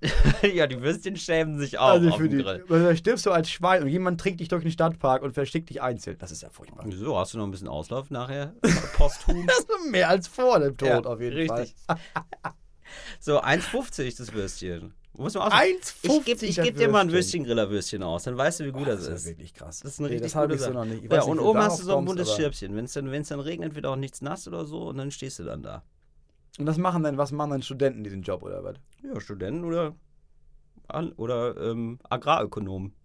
[0.54, 2.64] ja, die Würstchen schämen sich auch also auf für dem die, Grill.
[2.68, 5.80] da stirbst du als Schwein und jemand trinkt dich durch den Stadtpark und verschickt dich
[5.80, 6.18] einzeln.
[6.18, 6.84] Das ist ja furchtbar.
[6.92, 8.54] So, hast du noch ein bisschen Auslauf nachher?
[8.96, 9.46] Posthum.
[9.46, 11.74] Das ist mehr als vor dem Tod Ja, auf jeden richtig.
[11.86, 11.98] Fall.
[13.20, 14.94] So, 1,50 das Würstchen.
[15.18, 17.46] Muss man auch 1,50 Ich gebe geb dir mal ein Würstchen.
[17.46, 19.14] Würstchengriller-Würstchen aus, dann weißt du, wie gut Boah, das das ist.
[19.22, 19.80] ist wirklich krass.
[19.80, 20.74] Das ist eine Nee, richtig das gute ich so Sache.
[20.74, 21.04] noch nicht.
[21.04, 22.76] Ich ja, und nicht, wie oben hast du so ein buntes Schirpchen.
[22.76, 25.38] Wenn es dann, wenn's dann regnet, wird auch nichts nass oder so und dann stehst
[25.38, 25.82] du dann da.
[26.58, 28.76] Und das machen dann, was machen dann Studenten diesen Job oder was?
[29.02, 29.94] Ja, Studenten oder,
[31.16, 32.92] oder ähm, Agrarökonomen.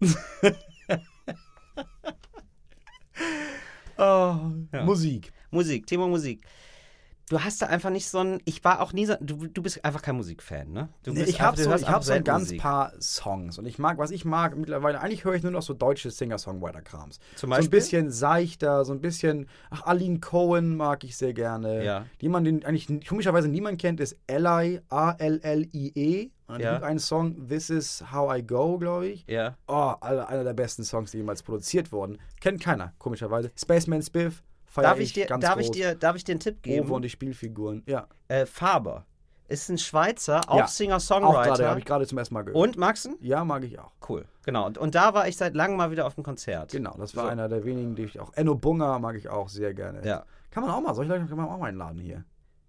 [3.98, 4.36] Oh,
[4.72, 4.84] Ja.
[4.84, 5.32] Musik.
[5.50, 6.42] Musik, Thema Musik.
[7.32, 8.40] Du hast da einfach nicht so ein.
[8.44, 9.14] Ich war auch nie so.
[9.22, 10.90] Du, du bist einfach kein Musikfan, ne?
[11.02, 12.60] Du Nee, ich habe so, ich hab so ein ganz Musik.
[12.60, 15.72] paar Songs und ich mag, was ich mag mittlerweile, eigentlich höre ich nur noch so
[15.72, 17.18] deutsche Singer-Songwriter-Krams.
[17.36, 17.70] Zum So ein Beispiel?
[17.70, 21.82] bisschen seichter, so ein bisschen, ach, Aline Cohen mag ich sehr gerne.
[21.82, 22.04] Ja.
[22.20, 26.30] Die man den eigentlich komischerweise niemand kennt, ist Ally, A-L-L-I-E.
[26.48, 26.64] Und Ja.
[26.66, 26.72] ja.
[26.74, 29.24] gibt einen Song, This is How I Go, glaube ich.
[29.26, 29.56] Ja.
[29.66, 32.18] Oh, einer der besten Songs, die jemals produziert wurden.
[32.40, 33.50] Kennt keiner, komischerweise.
[33.56, 34.42] Spaceman Spiff,
[34.72, 35.64] feier Darf ich, dir, ganz darf, groß.
[35.66, 36.86] ich dir, darf ich dir einen Tipp geben?
[36.88, 37.82] Owe und die Spielfiguren.
[37.86, 39.04] Ja, Äh, Faber
[39.48, 41.68] ist ein Schweizer, auch Ja, Singer-Songwriter.
[41.68, 42.56] habe ich gerade zum ersten Mal gehört.
[42.56, 43.16] Und Maxen?
[43.20, 43.92] Ja, mag ich auch.
[44.08, 44.24] Cool.
[44.44, 44.66] Genau.
[44.66, 46.72] Und, und da war ich seit langem mal wieder auf dem Konzert.
[46.72, 47.30] Genau, das war So.
[47.30, 48.32] einer der wenigen, die ich auch.
[48.32, 50.06] Enno Bunga mag ich auch sehr gerne.
[50.06, 50.24] Ja.
[50.50, 52.24] Kann man auch mal, solche Leute kann man auch mal einladen hier.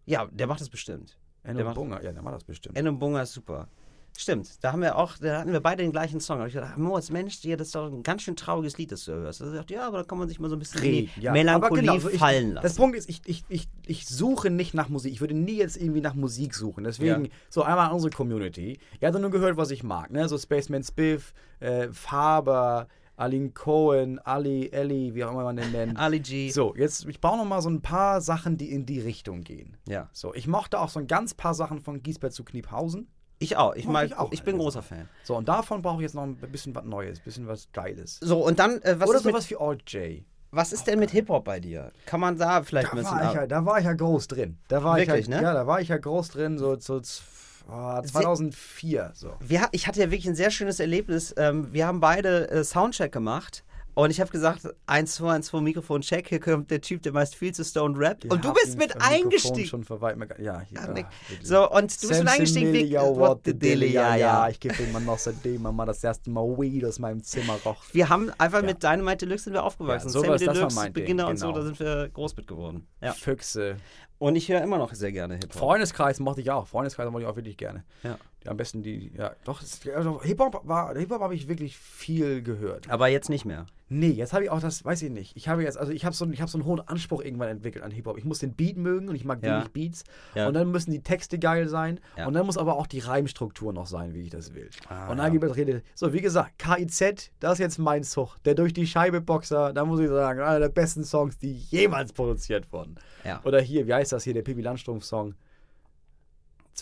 [0.06, 1.18] Ja, der macht das bestimmt.
[1.44, 2.78] Enno Bunga, ja, der macht das bestimmt.
[2.78, 3.68] Enno Bunga ist super.
[4.16, 6.36] Stimmt, da haben wir auch, da hatten wir beide den gleichen Song.
[6.38, 9.06] Da habe ich gedacht, Moritz, Mensch, das ist doch ein ganz schön trauriges Lied, das
[9.06, 9.42] du hörst.
[9.42, 11.82] Er sagt, ja, aber da kann man sich mal so ein bisschen die Ja, Melancholie
[11.82, 12.64] genau, so ich, fallen lassen.
[12.64, 15.12] Das Punkt ist, ich, ich, ich, ich suche nicht nach Musik.
[15.14, 16.84] Ich würde nie jetzt irgendwie nach Musik suchen.
[16.84, 17.32] Deswegen, Ja.
[17.50, 18.78] so einmal an unsere Community.
[19.02, 20.12] Ihr habt nur gehört, was ich mag.
[20.12, 20.30] Ne?
[20.30, 25.98] So Spaceman Spiff, äh, Faber, Aline Cohen, Ali, Ellie, wie auch immer man den nennt.
[26.00, 26.50] Ali G.
[26.52, 29.78] So, jetzt, ich baue noch mal so ein paar Sachen, die in die Richtung gehen.
[29.88, 30.10] Ja.
[30.14, 33.08] So, ich mochte auch so ein ganz paar Sachen von Giesbert zu Kniephausen.
[33.44, 33.76] Ich auch.
[33.76, 35.08] Ich, Mag ich auch, ich bin großer Fan.
[35.24, 38.20] So, und davon brauche ich jetzt noch ein bisschen was Neues, ein bisschen was Geiles.
[38.22, 40.24] So, und dann, äh, was, Oder ist mit, sowas wie Alt J.
[40.52, 41.92] was ist denn mit Hip-Hop bei dir?
[42.06, 43.18] Kann man da vielleicht Da ein bisschen.
[43.20, 44.58] war, ich ja, da war ich ja groß drin.
[44.68, 45.44] Da war Wirklich, ich ja, ne?
[45.44, 47.22] Ja, da war ich ja groß drin, so, so z-
[47.70, 49.12] oh, 2004.
[49.14, 49.34] So.
[49.40, 51.34] wir, ich hatte ja wirklich ein sehr schönes Erlebnis.
[51.38, 53.64] Ähm, wir haben beide äh, Soundcheck gemacht.
[53.96, 57.12] Und ich habe gesagt, 1, 2, 1, 2, Mikrofon, check, hier kommt der Typ, der
[57.12, 58.26] meist viel zu Stone rappt.
[58.26, 59.68] Und du bist mit eingestiegen.
[59.68, 61.06] Schon verweilt, ja, hier, Ach, wirklich.
[61.44, 62.72] So, und du bist mit eingestiegen.
[62.72, 64.46] Millie, wie- yo, what the dilly, ja, ja.
[64.46, 64.50] ja.
[64.50, 67.58] Ich gebe ihm mal noch seitdem man mal das erste Mal Weed aus meinem Zimmer
[67.66, 67.84] roch.
[67.92, 68.66] Wir haben einfach Ja.
[68.66, 70.08] mit Dynamite Deluxe sind wir aufgewachsen.
[70.08, 71.60] Ja, Sammy das war Deluxe, Beginner und so, genau.
[71.60, 72.88] da sind wir groß mit geworden.
[73.02, 73.14] Ja.
[73.14, 73.78] Füchse.
[74.18, 75.54] Und ich höre immer noch sehr gerne Hip-Hop.
[75.60, 76.66] Freundeskreis mochte ich auch.
[76.68, 77.84] Freundeskreis mochte ich auch wirklich gerne.
[78.04, 78.18] Ja.
[78.44, 79.62] Die am besten die, ja, doch,
[79.96, 82.90] also Hip-Hop war, Hip-Hop habe ich wirklich viel gehört.
[82.90, 83.66] Aber jetzt nicht mehr.
[83.90, 85.38] Nee, jetzt habe ich auch das, weiß ich nicht.
[85.38, 87.84] Ich habe jetzt, also ich habe so, ich habe so einen hohen Anspruch irgendwann entwickelt
[87.84, 88.18] an Hip-Hop.
[88.18, 89.58] Ich muss den Beat mögen und ich mag Ja.
[89.58, 90.04] wenig Beats.
[90.34, 90.48] Ja.
[90.48, 92.00] Und dann müssen die Texte geil sein.
[92.18, 92.26] Ja.
[92.26, 94.70] Und dann muss aber auch die Reimstruktur noch sein, wie ich das will.
[94.90, 95.32] Ah, und dann ja.
[95.34, 95.84] gibt es Rede.
[95.96, 98.36] So, wie gesagt, KIZ, das ist jetzt mein Zug.
[98.46, 102.14] Der durch die Scheibe Boxer, da muss ich sagen, einer der besten Songs, die jemals
[102.14, 102.96] produziert wurden.
[103.24, 103.42] Ja.
[103.44, 105.36] Oder hier, wie heißt das hier, der Pippi Landstrumpf-Song?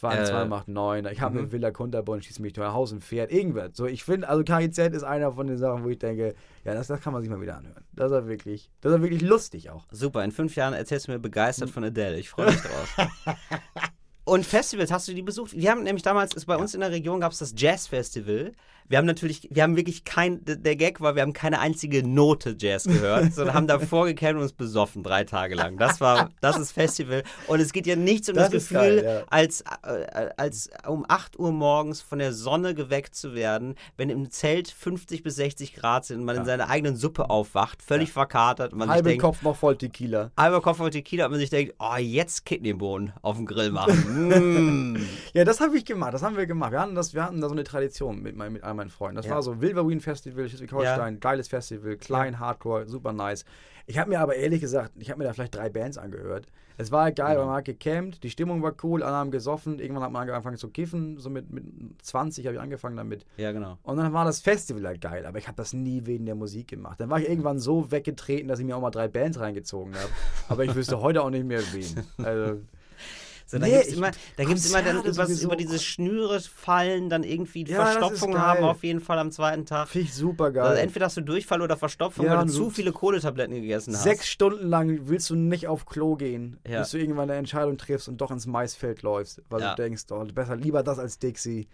[0.01, 1.05] 2 und Äh, 2 macht 9.
[1.05, 1.39] Ich habe mhm.
[1.41, 3.31] eine Villa Kunterbund, schießt mich durch Haus und Pferd.
[3.31, 3.71] Irgendwas.
[3.73, 6.33] So, ich finde, also KIZ ist einer von den Sachen, wo ich denke,
[6.65, 7.83] ja, das, das kann man sich mal wieder anhören.
[7.93, 9.85] Das ist ja wirklich, das ist ja wirklich lustig auch.
[9.91, 12.17] Super, in fünf Jahren erzählst du mir begeistert von Adele.
[12.17, 12.97] Ich freue mich drauf.
[14.23, 15.53] Und Festivals, hast du die besucht?
[15.53, 18.53] Wir haben nämlich damals, ist bei uns in der Region gab es das Jazz Festival.
[18.91, 22.57] Wir haben natürlich, wir haben wirklich kein, der Gag war, wir haben keine einzige Note
[22.59, 25.77] Jazz gehört, sondern haben davor gekämpft und uns besoffen drei Tage lang.
[25.77, 27.23] Das war, das ist Festival.
[27.47, 29.23] Und es geht ja nichts um das, Das Gefühl, geil, ja.
[29.29, 34.29] als, äh, als um 8 Uhr morgens von der Sonne geweckt zu werden, wenn im
[34.29, 38.73] Zelt 50 bis 60 Grad sind und man in seiner eigenen Suppe aufwacht, völlig verkatert
[38.73, 40.31] und man denkt, Kopf noch voll Tequila.
[40.37, 44.95] halber Kopf voll Tequila und man sich denkt, oh, jetzt Kidneybohnen auf dem Grill machen.
[44.95, 45.07] mm.
[45.33, 46.73] Ja, das habe ich gemacht, das haben wir gemacht.
[46.73, 49.15] Wir hatten, das, wir hatten da so eine Tradition mit, mein, mit all meinen Freunden.
[49.17, 49.35] Das Ja.
[49.35, 53.45] war so Wilverween Festival, Schleswig-Holstein, geiles Festival, klein, Hardcore, super nice.
[53.87, 56.47] Ich habe mir aber ehrlich gesagt, ich habe mir da vielleicht drei Bands angehört.
[56.77, 59.77] Es war halt geil, weil man hat gecampt, die Stimmung war cool, alle haben gesoffen,
[59.79, 61.63] irgendwann hat man angefangen zu kiffen, so mit, mit
[62.01, 63.25] 20 habe ich angefangen damit.
[63.37, 63.77] Ja, genau.
[63.83, 66.69] Und dann war das Festival halt geil, aber ich habe das nie wegen der Musik
[66.69, 66.99] gemacht.
[66.99, 70.09] Dann war ich irgendwann so weggetreten, dass ich mir auch mal drei Bands reingezogen habe.
[70.49, 72.03] Aber ich wüsste heute auch nicht mehr wen.
[72.23, 72.61] Also,
[73.51, 77.09] So, da Nee, gibt's ich- immer, da gibt's immer dann über, über diese Schnüre fallen,
[77.09, 79.89] dann irgendwie Ja, das Verstopfung haben auf jeden Fall am zweiten Tag.
[79.89, 80.63] finde ich super geil.
[80.63, 84.03] Also entweder hast du Durchfall oder Verstopfung, Ja, weil du zu viele Kohletabletten gegessen hast.
[84.03, 86.79] Sechs Stunden lang willst du nicht auf Klo gehen, Ja.
[86.79, 90.23] bis du irgendwann eine Entscheidung triffst und doch ins Maisfeld läufst, weil du denkst, oh,
[90.33, 91.67] besser lieber das als Dixie.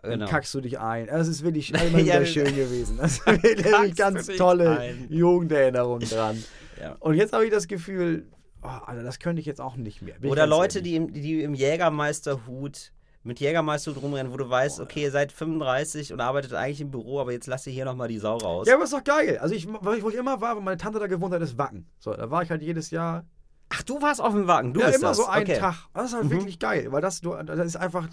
[0.00, 0.26] Dann Genau.
[0.30, 1.08] kackst du dich ein.
[1.08, 2.98] Es ist wirklich immer wieder das- schön gewesen.
[2.98, 5.06] Das ist wirklich ganz tolle ein.
[5.10, 6.40] Jugenderinnerungen dran.
[7.00, 8.24] Und jetzt habe ich das Gefühl,
[8.62, 10.18] oh, Alter, das könnte ich jetzt auch nicht mehr.
[10.18, 10.90] Bin Oder Leute, ehrlich.
[10.92, 12.92] die im, die im Jägermeisterhut
[13.24, 17.20] mit Jägermeisterhut rumrennen, wo du weißt, okay, ihr seid 35 und arbeitet eigentlich im Büro,
[17.20, 18.66] aber jetzt lasst ihr hier nochmal die Sau raus.
[18.66, 19.38] Ja, aber ist doch geil.
[19.38, 21.86] Also, ich, wo ich immer war, wo meine Tante da gewohnt hat, ist Wacken.
[21.98, 23.24] So, da war ich halt jedes Jahr
[23.70, 25.18] Ach, du warst auf dem Wagen, du ja, bist immer das.
[25.18, 25.56] so einen okay.
[25.56, 25.60] Mhm.
[25.60, 25.88] Tag.
[25.92, 28.08] Das ist halt wirklich geil, weil das, das ist einfach,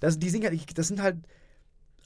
[0.00, 1.16] das, die sind, halt- das sind halt,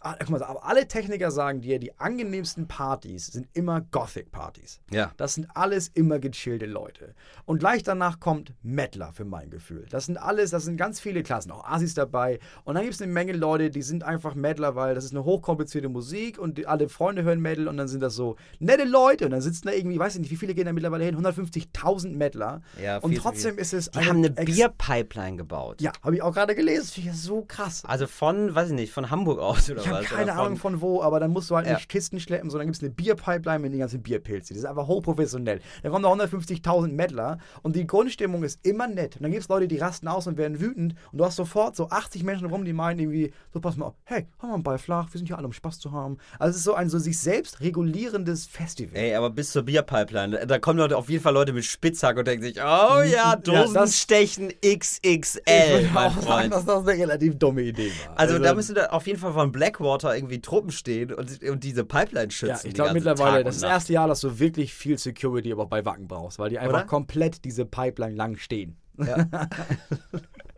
[0.03, 4.81] guck mal, aber alle Techniker sagen dir, die angenehmsten Partys sind immer Gothic-Partys.
[4.91, 5.13] Ja.
[5.17, 7.15] Das sind alles immer gechillte Leute.
[7.45, 9.87] Und gleich danach kommt Mettler für mein Gefühl.
[9.91, 12.39] Das sind alles, das sind ganz viele Klassen, auch Asis dabei.
[12.65, 15.25] Und dann gibt es eine Menge Leute, die sind einfach Mettler, weil das ist eine
[15.25, 19.33] hochkomplizierte Musik und alle Freunde hören Metal und dann sind das so nette Leute und
[19.33, 21.17] dann sitzen da irgendwie, weiß ich nicht, wie viele gehen da mittlerweile hin?
[21.17, 22.63] 150.000 Mettler.
[22.83, 25.81] Ja, und trotzdem ist es Die haben eine Bierpipeline gebaut.
[25.81, 26.83] Ja, habe ich auch gerade gelesen.
[26.83, 27.85] Das finde ich so krass.
[27.85, 31.21] Also von, weiß ich nicht, von Hamburg aus oder habe keine Ahnung von wo, aber
[31.21, 31.75] dann musst du halt Ja.
[31.75, 34.55] nicht Kisten schleppen, sondern gibt es eine Bierpipeline mit den ganzen Bierpilzen.
[34.55, 35.61] Das ist einfach hochprofessionell.
[35.83, 39.17] Dann kommen da 150.000 Mettler und die Grundstimmung ist immer nett.
[39.17, 41.77] Und dann gibt es Leute, die rasten aus und werden wütend und du hast sofort
[41.77, 44.63] so 80 Menschen rum, die meinen irgendwie, so pass mal auf, hey, haben wir einen
[44.63, 46.19] Ball flach, wir sind hier alle, um Spaß zu haben.
[46.39, 48.97] Also es ist so ein so sich selbst regulierendes Festival.
[49.01, 52.27] Ey, aber bis zur Bierpipeline, da kommen Leute, auf jeden Fall Leute mit Spitzhack und
[52.27, 56.53] denken sich, oh ja, das- Dosenstechen ich XXL, würde mein auch sagen, Freund.
[56.55, 58.19] dass das eine relativ dumme Idee war.
[58.19, 61.85] Also, da müssen da auf jeden Fall von Blackwater irgendwie Truppen stehen und, und diese
[61.85, 62.61] Pipeline schützen.
[62.63, 65.53] Ja, ich glaube mittlerweile, Tag das ist das erste Jahr, dass du wirklich viel Security
[65.53, 66.87] aber bei Wacken brauchst, weil die einfach Oder?
[66.87, 68.77] komplett diese Pipeline lang stehen.
[68.99, 69.27] Ja.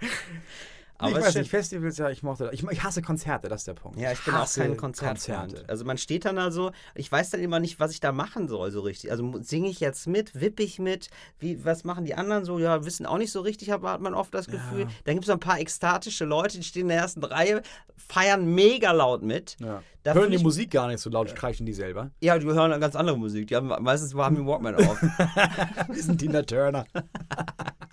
[1.02, 2.52] Aber Aber ich weiß nicht, Festivals, ja, ich mochte das.
[2.54, 3.98] Ich, ich hasse Konzerte, das ist der Punkt.
[3.98, 4.76] Ja, ich bin auch hasse kein.
[4.76, 5.64] Konzerte.
[5.66, 8.46] Also man steht dann da so, ich weiß dann immer nicht, was ich da machen
[8.46, 9.10] soll so richtig.
[9.10, 11.08] Also singe ich jetzt mit, wippe ich mit,
[11.40, 12.60] wie, was machen die anderen so?
[12.60, 14.86] Ja, wissen auch nicht so richtig, hat, hat man oft das Gefühl.
[15.04, 17.62] Dann gibt es so ein paar ekstatische Leute, die stehen in der ersten Reihe,
[17.96, 19.56] feiern mega laut mit.
[19.58, 19.82] Ja.
[20.04, 22.10] Da Hören die ich- Musik gar nicht so laut, kreischen die selber.
[22.20, 23.48] Ja, die hören ganz andere Musik.
[23.48, 25.00] Die haben meistens haben die Walkman auf.
[25.94, 26.86] Die sind Tina Turner.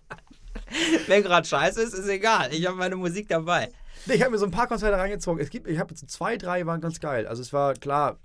[1.07, 2.53] Wenn gerade scheiße ist, ist egal.
[2.53, 3.69] Ich habe meine Musik dabei.
[4.05, 5.41] Nee, ich habe mir so ein paar Konzerte reingezogen.
[5.41, 7.27] Es gibt, ich habe zwei, drei waren ganz geil.
[7.27, 8.17] Also es war klar,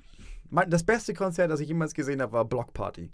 [0.50, 3.10] mein, das beste Konzert, das ich jemals gesehen habe, war Block Party.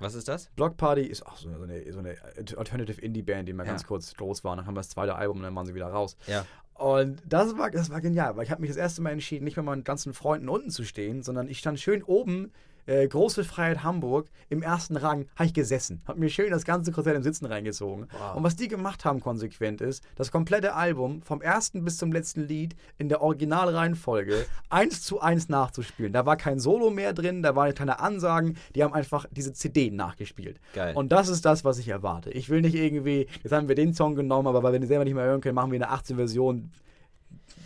[0.00, 0.50] Was ist das?
[0.56, 2.16] Block Party ist auch so eine, so eine
[2.56, 3.70] Alternative Indie Band, die mal Ja.
[3.70, 4.56] ganz kurz groß war.
[4.56, 6.16] Dann haben wir das zweite Album und dann waren sie wieder raus.
[6.26, 6.44] Ja.
[6.74, 9.56] Und das war, das war genial, weil ich habe mich das erste Mal entschieden, nicht
[9.56, 12.52] mit meinen ganzen Freunden unten zu stehen, sondern ich stand schön oben
[12.86, 16.02] äh, Große Freiheit Hamburg im ersten Rang, habe ich gesessen.
[16.06, 18.08] Hab mir schön das ganze Konzert im Sitzen reingezogen.
[18.34, 22.42] Und was die gemacht haben konsequent ist, das komplette Album vom ersten bis zum letzten
[22.46, 26.12] Lied in der Originalreihenfolge eins zu eins nachzuspielen.
[26.12, 29.90] Da war kein Solo mehr drin, da waren keine Ansagen, die haben einfach diese CD
[29.90, 30.60] nachgespielt.
[30.74, 30.94] Geil.
[30.94, 32.30] Und das ist das, was ich erwarte.
[32.30, 35.04] Ich will nicht irgendwie, jetzt haben wir den Song genommen, aber weil wir den selber
[35.04, 36.70] nicht mehr hören können, machen wir eine 18-Version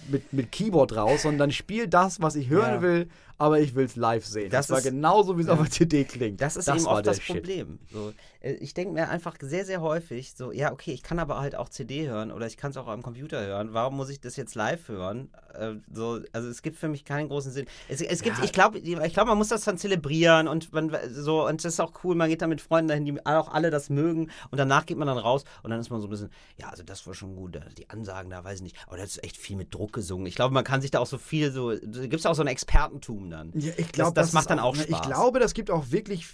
[0.09, 2.83] mit, mit Keyboard raus, sondern spiel das, was ich hören Ja.
[2.83, 3.09] will,
[3.39, 4.51] aber ich will es live sehen.
[4.51, 6.41] Das Das, war ist- genauso, wie es auf der CD klingt.
[6.41, 7.37] Das ist das eben oft das Shit.
[7.37, 7.79] Problem.
[7.93, 11.41] So, äh, ich denke mir einfach sehr, sehr häufig so, ja, okay, ich kann aber
[11.41, 13.73] halt auch CD hören oder ich kann es auch am Computer hören.
[13.73, 15.31] Warum muss ich das jetzt live hören?
[15.55, 17.67] Äh, so, also es gibt für mich keinen großen Sinn.
[17.89, 21.47] Es, es gibt, ich glaube, ich glaube, man muss das dann zelebrieren und man so
[21.47, 22.15] und das ist auch cool.
[22.17, 25.07] Man geht dann mit Freunden dahin, die auch alle das mögen und danach geht man
[25.09, 27.59] dann raus und dann ist man so ein bisschen, ja, also das war schon gut.
[27.79, 30.27] Die Ansagen da, weiß ich nicht, aber das ist echt viel mit Druck gesungen.
[30.27, 32.49] Ich glaube, man kann sich da auch so viel so, gibt es auch so ein
[32.49, 33.53] Expertentum dann.
[33.55, 34.91] Ja, ich glaube, das, das macht dann auch ne, Spaß.
[35.01, 36.27] Ich glaube, das gibt auch wirklich.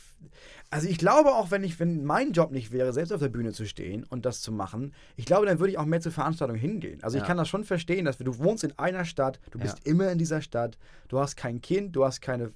[0.70, 3.52] Also ich glaube auch, wenn ich, wenn mein Job nicht wäre, selbst auf der Bühne
[3.52, 6.56] zu stehen und das zu machen, ich glaube, dann würde ich auch mehr zur Veranstaltung
[6.56, 7.00] hingehen.
[7.02, 7.26] Also ich Ja.
[7.26, 9.90] kann das schon verstehen, dass du wohnst in einer Stadt, du bist Ja.
[9.92, 10.76] immer in dieser Stadt,
[11.08, 12.52] du hast kein Kind, du hast keine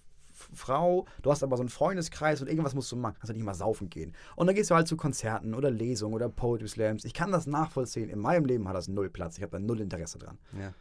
[0.55, 3.16] Frau, du hast aber so einen Freundeskreis und irgendwas musst du machen.
[3.18, 4.14] Kannst du nicht mal saufen gehen.
[4.36, 7.05] Und dann gehst du halt zu Konzerten oder Lesungen oder Poetry Slams.
[7.05, 8.09] Ich kann das nachvollziehen.
[8.09, 9.36] In meinem Leben hat das null Platz.
[9.36, 10.39] Ich habe da null Interesse dran.
[10.59, 10.72] Ja.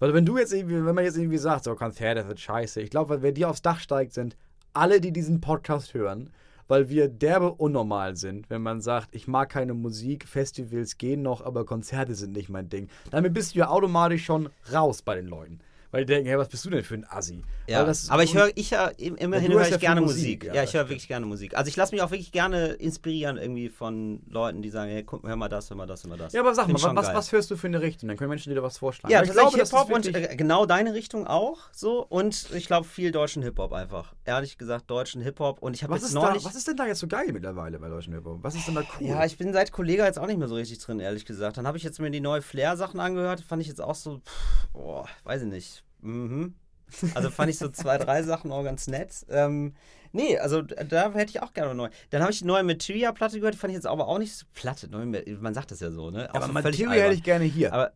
[0.00, 2.88] Weil wenn du jetzt irgendwie, wenn man jetzt irgendwie sagt, so Konzerte wird scheiße, ich
[2.88, 4.34] glaube, wer dir aufs Dach steigt, sind
[4.72, 6.30] alle, die diesen Podcast hören,
[6.68, 11.44] weil wir derbe unnormal sind, wenn man sagt, ich mag keine Musik, Festivals gehen noch,
[11.44, 12.88] aber Konzerte sind nicht mein Ding.
[13.10, 15.60] Damit bist du ja automatisch schon raus bei den Leuten.
[15.92, 17.42] Weil die denken, hey, was bist du denn für ein Assi?
[17.66, 20.44] Ja, das- aber ich höre, ich im- immerhin höre ich ja gerne Musik, Musik.
[20.44, 21.56] ja, Ja, ich höre wirklich gerne Musik.
[21.56, 25.24] Also ich lasse mich auch wirklich gerne inspirieren irgendwie von Leuten, die sagen, hey, guck,
[25.26, 26.32] hör mal das, hör mal das, hör mal das.
[26.32, 27.14] Ja, aber sag Find mal, was, geil.
[27.16, 28.08] was hörst du für eine Richtung?
[28.08, 29.12] Dann können Menschen dir da was vorschlagen.
[29.12, 33.10] Ja, ich glaube, Hip-Hop und äh, genau deine Richtung auch so und ich glaube viel
[33.10, 34.14] deutschen Hip-Hop einfach.
[34.24, 36.44] Ehrlich gesagt, deutschen Hip-Hop und ich habe was, jetzt ist da, neulich...
[36.44, 38.38] was ist denn da jetzt so geil mittlerweile bei deutschen Hip-Hop?
[38.42, 39.06] Was ist denn da cool?
[39.08, 41.56] Ja, ich bin seit Kollega jetzt auch nicht mehr so richtig drin, ehrlich gesagt.
[41.56, 44.68] Dann habe ich jetzt mir die neue Flair-Sachen angehört, fand ich jetzt auch so, pff,
[44.72, 45.79] boah, weiß ich nicht.
[46.02, 46.54] Mhm.
[47.14, 49.24] Also fand ich so zwei, drei Sachen auch ganz nett.
[49.28, 49.74] Ähm,
[50.10, 51.88] nee, also da hätte ich auch gerne neu.
[52.10, 54.44] Dann habe ich die neue Materia-Platte gehört, die fand ich jetzt aber auch nicht so
[54.54, 54.88] Platte.
[54.90, 55.06] neu-
[55.40, 56.28] Man sagt das ja so, ne?
[56.30, 57.72] Auch aber so Materia hätte ich gerne hier.
[57.72, 57.92] Aber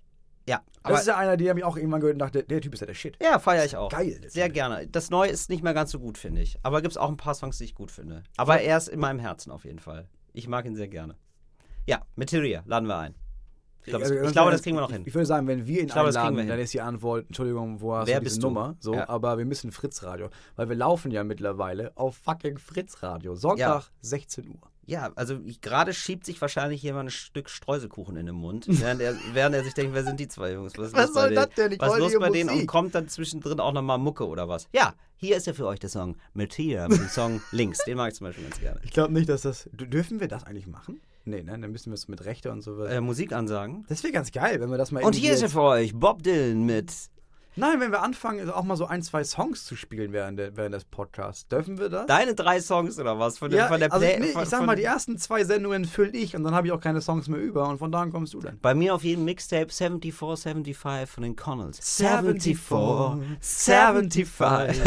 [0.49, 2.75] ja, das ist ja einer, der habe ich auch irgendwann gehört und dachte, der Typ
[2.75, 3.17] ist ja der Shit.
[3.21, 3.89] ja, feiere ich auch.
[3.91, 4.55] Geil, Sehr Typ.
[4.55, 4.87] gerne.
[4.87, 6.57] Das Neue ist nicht mehr ganz so gut, finde ich.
[6.63, 8.23] Aber gibt es auch ein paar Songs, die ich gut finde.
[8.37, 10.07] Aber er ist in meinem Herzen auf jeden Fall.
[10.35, 11.17] Ich mag ihn sehr gerne.
[11.87, 13.15] Ja, Materia, laden wir ein.
[13.85, 15.05] Ich glaube, Also, das, ich glaube, das kriegen wir noch ich, hin.
[15.07, 17.26] Ich würde sagen, wenn wir ihn glaube, das kriegen einladen, wir dann ist die Antwort,
[17.26, 18.47] Entschuldigung, wo hast Wer du diese du?
[18.49, 18.76] Nummer?
[18.80, 19.09] So, Ja.
[19.09, 23.35] aber wir müssen Fritz Radio, weil wir laufen ja mittlerweile auf fucking Fritz Radio.
[23.35, 24.70] Sonntag, 16 Uhr.
[24.87, 29.01] Ja, also ich- gerade schiebt sich wahrscheinlich jemand ein Stück Streuselkuchen in den Mund, während
[29.01, 30.74] er, während er sich denkt, wer sind die zwei Jungs?
[30.76, 31.72] Was, Was soll das denn?
[31.72, 32.51] Ich Was ist los bei denen?
[32.51, 34.68] Und kommt dann zwischendrin auch nochmal Mucke oder was?
[34.74, 37.78] Ja, hier ist ja für euch der Song Materia mit dem Song Links.
[37.87, 38.78] Den mag ich zum Beispiel ganz gerne.
[38.82, 39.70] Ich glaube nicht, dass das.
[39.72, 41.01] Dürfen wir das eigentlich machen?
[41.27, 41.59] Nee, ne?
[41.59, 42.91] Dann müssen wir es mit Rechte und sowas.
[42.91, 43.85] Äh, Musikansagen.
[43.89, 45.95] das wäre ganz geil, wenn wir das mal Und hier ist ja jetzt- für euch
[45.95, 46.93] Bob Dylan mit
[47.57, 50.57] Nein, wenn wir anfangen, also auch mal so ein, zwei Songs zu spielen während, der,
[50.57, 51.47] während des Podcasts.
[51.49, 52.07] Dürfen wir das?
[52.07, 53.39] deine drei Songs oder was?
[53.39, 54.19] Von der, ja, von der also, Play.
[54.19, 56.81] nee, ich sag mal, die ersten zwei Sendungen fülle ich und dann habe ich auch
[56.81, 58.59] keine Songs mehr über und von da an kommst du dann.
[58.61, 61.79] Bei mir auf jedem Mixtape 74, 75 von den Connells.
[61.99, 64.85] 74, 75.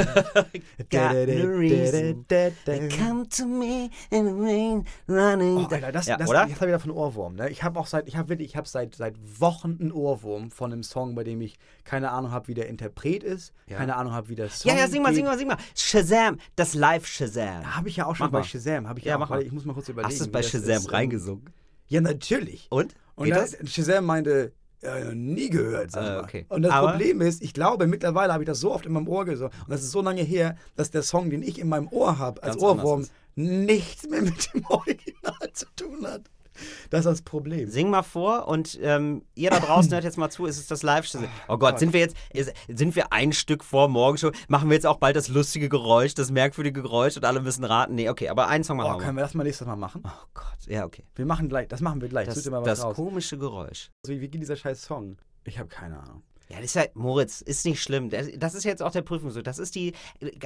[0.90, 2.26] Got no reason.
[2.28, 5.58] Come to me in the rain, running.
[5.58, 6.48] Oh, Alter, das, ja, das, oder?
[6.48, 7.36] jetzt habe ich davon Ohrwurm.
[7.36, 7.50] Ne?
[7.50, 10.74] Ich habe auch seit, ich habe wirklich, ich habe seit, seit Wochen einen Ohrwurm von
[10.74, 13.78] einem Song, bei dem ich keine Ahnung habe, wie der Interpret ist, Ja.
[13.78, 15.16] keine Ahnung habe, wie der Song Ja, ja, sing mal, geht.
[15.18, 15.58] sing mal, sing mal.
[15.76, 17.76] Shazam, das Live-Shazam.
[17.76, 18.44] Habe ich ja auch schon Mach bei mal.
[18.44, 18.88] Shazam.
[18.90, 19.46] Habe ich Ja, mach auch, weil mal.
[19.46, 20.12] ich muss mal kurz überlegen.
[20.12, 20.92] Hast du es bei das Shazam ist.
[20.92, 21.50] reingesungen?
[21.88, 22.68] Ja, natürlich.
[22.70, 22.96] Und?
[23.16, 23.58] Und Geht da, das?
[23.72, 24.52] Shazam meinte,
[24.82, 26.24] ja, noch nie gehört, sag Äh, mal.
[26.24, 26.46] okay.
[26.50, 29.08] Und das Aber- Problem ist, ich glaube, mittlerweile habe ich das so oft in meinem
[29.08, 29.52] Ohr gesungen.
[29.64, 32.44] Und das ist so lange her, dass der Song, den ich in meinem Ohr habe,
[32.44, 36.22] als Ohrwurm, nichts mehr mit dem Original zu tun hat.
[36.90, 37.70] Das ist das Problem.
[37.70, 40.84] Sing mal vor und ähm, ihr da draußen hört jetzt mal zu, ist es das
[40.84, 41.28] Live-Shazam.
[41.48, 42.16] Oh Gott, sind wir jetzt,
[42.68, 44.32] sind wir ein Stück vor Morgenshow?
[44.48, 47.96] Machen wir jetzt auch bald das lustige Geräusch, das merkwürdige Geräusch und alle müssen raten?
[47.96, 50.02] Nee, okay, aber einen Song machen Oh, wir können wir das mal nächstes Mal machen?
[50.06, 51.04] Oh Gott, ja, okay.
[51.16, 52.28] Wir machen gleich, das machen wir gleich.
[52.28, 52.96] Das, das raus.
[52.96, 53.90] komische Geräusch.
[54.06, 55.18] Also, wie geht dieser scheiß Song?
[55.44, 56.24] Ich habe keine Ahnung.
[56.50, 58.10] Ja, das ist ja, Moritz, ist nicht schlimm.
[58.10, 59.44] Das ist jetzt auch der Prüfungsdruck.
[59.44, 59.94] Das ist die.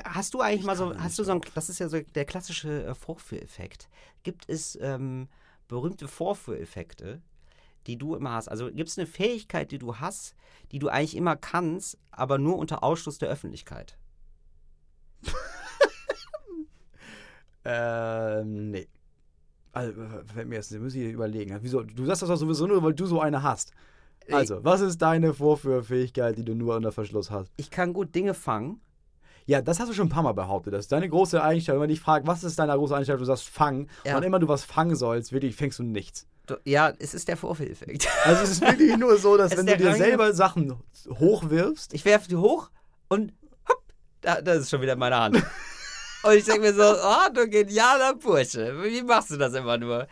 [0.04, 2.86] Hast du eigentlich mal so, hast du so ein, das ist ja so der klassische
[2.86, 3.88] äh, Vorführeffekt.
[4.24, 5.28] Gibt es ähm,
[5.72, 7.22] berühmte Vorführeffekte,
[7.88, 8.48] die du immer hast?
[8.50, 10.36] Also gibt es eine Fähigkeit, die du hast,
[10.72, 13.98] die du eigentlich immer kannst, aber nur unter Ausschluss der Öffentlichkeit?
[17.64, 18.88] Ähm, nee.
[19.72, 20.02] Also,
[20.34, 21.58] fällt mir jetzt, muss ich überlegen.
[21.62, 21.84] Wieso?
[21.84, 23.72] Du sagst das doch sowieso nur, weil du so eine hast.
[24.30, 27.52] Also, was ist deine Vorführfähigkeit, die du nur unter Verschluss hast?
[27.58, 28.82] Ich kann gut Dinge fangen,
[29.46, 30.74] Ja, das hast du schon ein paar Mal behauptet.
[30.74, 31.74] Das ist deine große Eigenschaft.
[31.74, 33.90] Wenn man dich fragt, was ist deine große Eigenschaft, du sagst fangen.
[34.06, 34.18] Ja.
[34.18, 36.28] Und immer du was fangen sollst, wirklich fängst du nichts.
[36.66, 38.08] Ja, es ist der Vorführeffekt.
[38.26, 40.76] Also es ist wirklich nur so, dass wenn du dir selber Sachen
[41.08, 42.70] hochwirfst, Ich werfe die hoch
[43.08, 43.34] und
[43.68, 43.84] hopp,
[44.22, 45.44] da, das ist schon wieder in meiner Hand.
[46.24, 48.76] Und ich denke mir so, oh, du genialer Bursche.
[48.84, 50.08] Wie machst du das immer nur?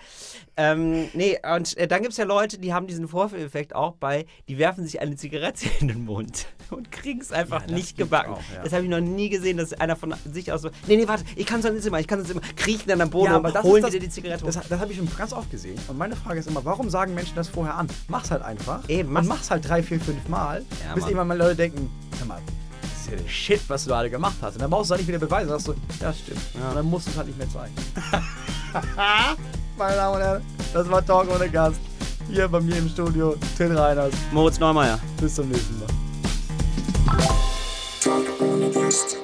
[0.58, 4.26] Ähm, nee, und äh, dann gibt es ja Leute, die haben diesen Vorführeffekt auch bei,
[4.48, 8.34] die werfen sich eine Zigarette in den Mund und kriegen es einfach Ja, nicht gebacken.
[8.34, 8.64] auch, ja.
[8.64, 11.24] Das habe ich noch nie gesehen, dass einer von sich aus so, nee, nee, warte,
[11.36, 13.48] ich kann es sonst immer, ich kann es immer, kriechen dann am Boden Ja, aber
[13.50, 14.52] und das holen ist das- wieder die Zigarette hoch.
[14.52, 15.78] das, das habe ich schon ganz oft gesehen.
[15.88, 17.88] Und meine Frage ist immer, warum sagen Menschen das vorher an?
[18.08, 18.88] Mach's halt einfach.
[18.88, 19.28] Eben, und mach's.
[19.28, 21.90] mach's halt drei, vier, fünf Mal, Ja, bis irgendwann mal Leute denken,
[22.20, 22.42] hör mal,
[22.82, 24.56] das ist ja der Shit, was du gerade gemacht hast.
[24.56, 25.50] Und dann brauchst du halt nicht wieder beweisen.
[25.50, 25.68] Dann sagst
[26.00, 26.40] du, ja, stimmt.
[26.54, 27.74] Und dann musst du es halt nicht mehr zeigen.
[29.78, 30.42] Meine Damen und Herren,
[30.74, 31.80] das war Talk ohne Gast.
[32.30, 34.14] Hier bei mir im Studio, Till Reiners.
[34.32, 35.00] Moritz Neumeier.
[35.20, 35.88] Bis zum nächsten Mal.
[38.72, 39.19] podcast.